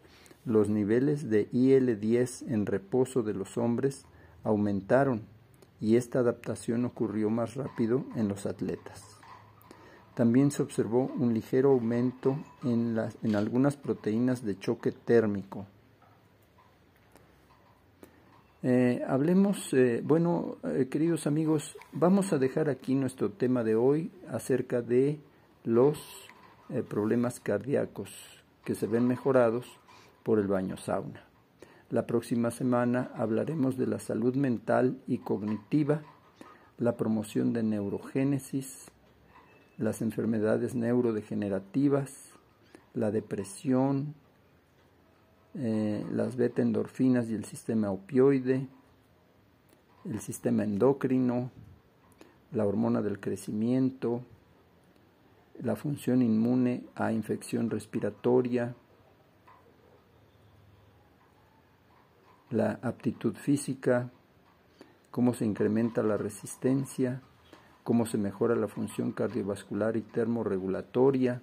los 0.45 0.69
niveles 0.69 1.29
de 1.29 1.47
IL-10 1.51 2.51
en 2.51 2.65
reposo 2.65 3.23
de 3.23 3.33
los 3.33 3.57
hombres 3.57 4.05
aumentaron 4.43 5.21
y 5.79 5.95
esta 5.95 6.19
adaptación 6.19 6.85
ocurrió 6.85 7.29
más 7.29 7.55
rápido 7.55 8.03
en 8.15 8.27
los 8.27 8.45
atletas. 8.45 9.03
También 10.15 10.51
se 10.51 10.61
observó 10.61 11.11
un 11.17 11.33
ligero 11.33 11.71
aumento 11.71 12.37
en, 12.63 12.99
en 13.23 13.35
algunas 13.35 13.77
proteínas 13.77 14.43
de 14.43 14.59
choque 14.59 14.91
térmico. 14.91 15.65
Eh, 18.61 19.01
hablemos, 19.07 19.73
eh, 19.73 20.01
bueno, 20.03 20.57
eh, 20.65 20.89
queridos 20.91 21.27
amigos, 21.27 21.77
vamos 21.93 22.33
a 22.33 22.37
dejar 22.37 22.69
aquí 22.69 22.93
nuestro 22.93 23.31
tema 23.31 23.63
de 23.63 23.75
hoy 23.75 24.11
acerca 24.29 24.81
de 24.81 25.21
los 25.63 25.97
problemas 26.87 27.39
cardíacos 27.39 28.11
que 28.63 28.75
se 28.75 28.85
ven 28.85 29.07
mejorados 29.07 29.65
por 30.23 30.39
el 30.39 30.47
baño 30.47 30.77
sauna. 30.77 31.23
La 31.89 32.05
próxima 32.05 32.51
semana 32.51 33.11
hablaremos 33.15 33.75
de 33.75 33.87
la 33.87 33.97
salud 33.97 34.35
mental 34.35 34.99
y 35.07 35.17
cognitiva, 35.19 36.03
la 36.77 36.95
promoción 36.95 37.53
de 37.53 37.63
neurogénesis, 37.63 38.91
las 39.77 40.03
enfermedades 40.03 40.75
neurodegenerativas, 40.75 42.33
la 42.93 43.09
depresión, 43.09 44.13
eh, 45.61 46.05
las 46.09 46.37
beta 46.37 46.61
endorfinas 46.61 47.29
y 47.29 47.35
el 47.35 47.43
sistema 47.43 47.91
opioide, 47.91 48.65
el 50.05 50.21
sistema 50.21 50.63
endocrino, 50.63 51.51
la 52.53 52.65
hormona 52.65 53.01
del 53.01 53.19
crecimiento, 53.19 54.23
la 55.61 55.75
función 55.75 56.21
inmune 56.21 56.85
a 56.95 57.11
infección 57.11 57.69
respiratoria, 57.69 58.73
la 62.51 62.79
aptitud 62.81 63.35
física, 63.35 64.09
cómo 65.11 65.33
se 65.33 65.43
incrementa 65.43 66.01
la 66.03 66.15
resistencia, 66.15 67.21
cómo 67.83 68.05
se 68.05 68.17
mejora 68.17 68.55
la 68.55 68.69
función 68.69 69.11
cardiovascular 69.11 69.97
y 69.97 70.03
termorregulatoria, 70.03 71.41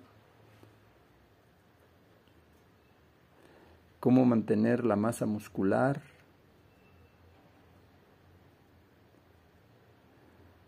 cómo 4.07 4.25
mantener 4.25 4.85
la 4.85 4.95
masa 4.95 5.27
muscular, 5.27 6.01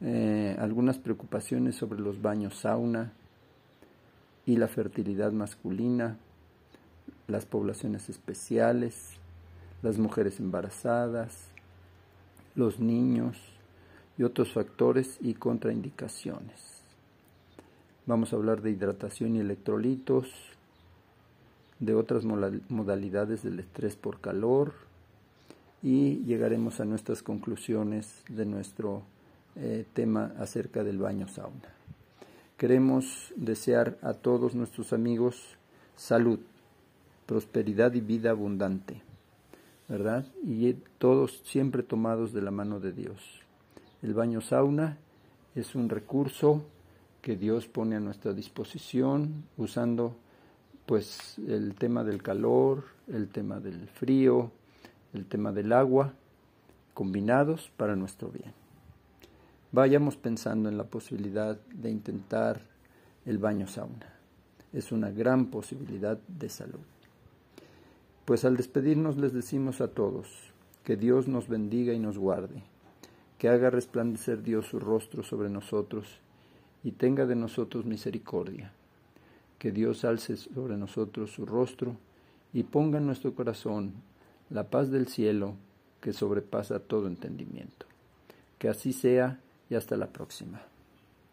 eh, 0.01 0.57
algunas 0.59 0.99
preocupaciones 0.99 1.77
sobre 1.77 2.01
los 2.01 2.21
baños 2.21 2.57
sauna 2.57 3.13
y 4.45 4.57
la 4.57 4.67
fertilidad 4.67 5.31
masculina, 5.31 6.17
las 7.29 7.47
poblaciones 7.47 8.09
especiales, 8.09 9.13
las 9.83 9.99
mujeres 9.99 10.41
embarazadas, 10.41 11.53
los 12.57 12.81
niños 12.81 13.39
y 14.19 14.25
otros 14.25 14.53
factores 14.53 15.17
y 15.21 15.35
contraindicaciones. 15.35 16.83
Vamos 18.05 18.33
a 18.33 18.37
hablar 18.37 18.63
de 18.63 18.73
hidratación 18.73 19.37
y 19.37 19.39
electrolitos, 19.39 20.29
de 21.81 21.95
otras 21.95 22.25
modalidades 22.25 23.43
del 23.43 23.61
estrés 23.61 23.97
por 23.97 24.21
calor 24.21 24.75
y 25.83 26.25
llegaremos 26.25 26.81
a 26.81 26.85
nuestras 26.85 27.23
conclusiones 27.23 28.23
de 28.29 28.45
nuestro 28.45 29.03
eh, 29.57 29.85
tema 29.93 30.33
acerca 30.39 30.83
del 30.83 30.99
baño 30.99 31.29
sauna. 31.29 31.75
Queremos 32.57 33.33
desear 33.37 33.99
a 34.03 34.15
todos 34.15 34.55
nuestros 34.55 34.93
amigos 34.93 35.57
salud, 35.97 36.41
prosperidad 37.27 37.95
y 37.95 38.01
vida 38.01 38.31
abundante. 38.31 39.03
¿verdad? 39.89 40.27
Y 40.45 40.75
todos 40.99 41.41
siempre 41.45 41.83
tomados 41.83 42.33
de 42.33 42.43
la 42.43 42.51
mano 42.51 42.79
de 42.79 42.93
Dios. 42.93 43.41
El 44.03 44.15
baño 44.15 44.41
sauna 44.41 44.99
es 45.55 45.75
un 45.75 45.89
recurso 45.89 46.63
que 47.23 47.37
Dios 47.37 47.67
pone 47.67 47.97
a 47.97 48.01
nuestra 48.01 48.33
disposición 48.33 49.45
usando 49.57 50.15
pues 50.89 51.37
el 51.47 51.75
tema 51.75 52.03
del 52.03 52.23
calor, 52.23 52.83
el 53.09 53.29
tema 53.29 53.61
del 53.61 53.89
frío, 53.89 54.51
el 55.13 55.27
tema 55.27 55.53
del 55.53 55.75
agua, 55.75 56.15
combinados 56.95 57.71
para 57.77 57.95
nuestro 57.95 58.31
bien. 58.31 58.55
Vayamos 59.71 60.17
pensando 60.17 60.71
en 60.71 60.79
la 60.79 60.85
posibilidad 60.85 61.61
de 61.75 61.91
intentar 61.91 62.63
el 63.27 63.37
baño 63.37 63.67
sauna. 63.67 64.15
Es 64.73 64.91
una 64.91 65.11
gran 65.11 65.49
posibilidad 65.51 66.19
de 66.27 66.49
salud. 66.49 66.81
Pues 68.25 68.47
al 68.47 68.57
despedirnos 68.57 69.19
les 69.19 69.35
decimos 69.35 69.83
a 69.83 69.89
todos, 69.89 70.55
que 70.85 70.97
Dios 70.97 71.29
nos 71.29 71.49
bendiga 71.49 71.93
y 71.93 71.99
nos 71.99 72.17
guarde, 72.17 72.63
que 73.37 73.51
haga 73.51 73.69
resplandecer 73.69 74.43
Dios 74.43 74.65
su 74.69 74.81
rostro 74.81 75.23
sobre 75.23 75.51
nosotros 75.51 76.19
y 76.83 76.93
tenga 76.93 77.27
de 77.27 77.37
nosotros 77.37 77.85
misericordia, 77.85 78.73
que 79.59 79.73
Dios 79.73 80.05
alce 80.05 80.37
sobre 80.37 80.77
nosotros 80.77 81.33
su 81.33 81.45
rostro 81.45 81.97
y 82.53 82.63
ponga 82.63 82.99
en 82.99 83.07
nuestro 83.07 83.35
corazón 83.35 83.93
la 84.51 84.65
paz 84.71 84.91
del 84.91 85.09
cielo 85.09 85.55
que 86.01 86.13
sobrepasa 86.13 86.79
todo 86.81 87.07
entendimiento. 87.07 87.87
Que 88.59 88.69
así 88.69 88.93
sea 88.93 89.41
y 89.69 89.75
hasta 89.75 89.97
la 89.97 90.07
próxima. 90.07 90.63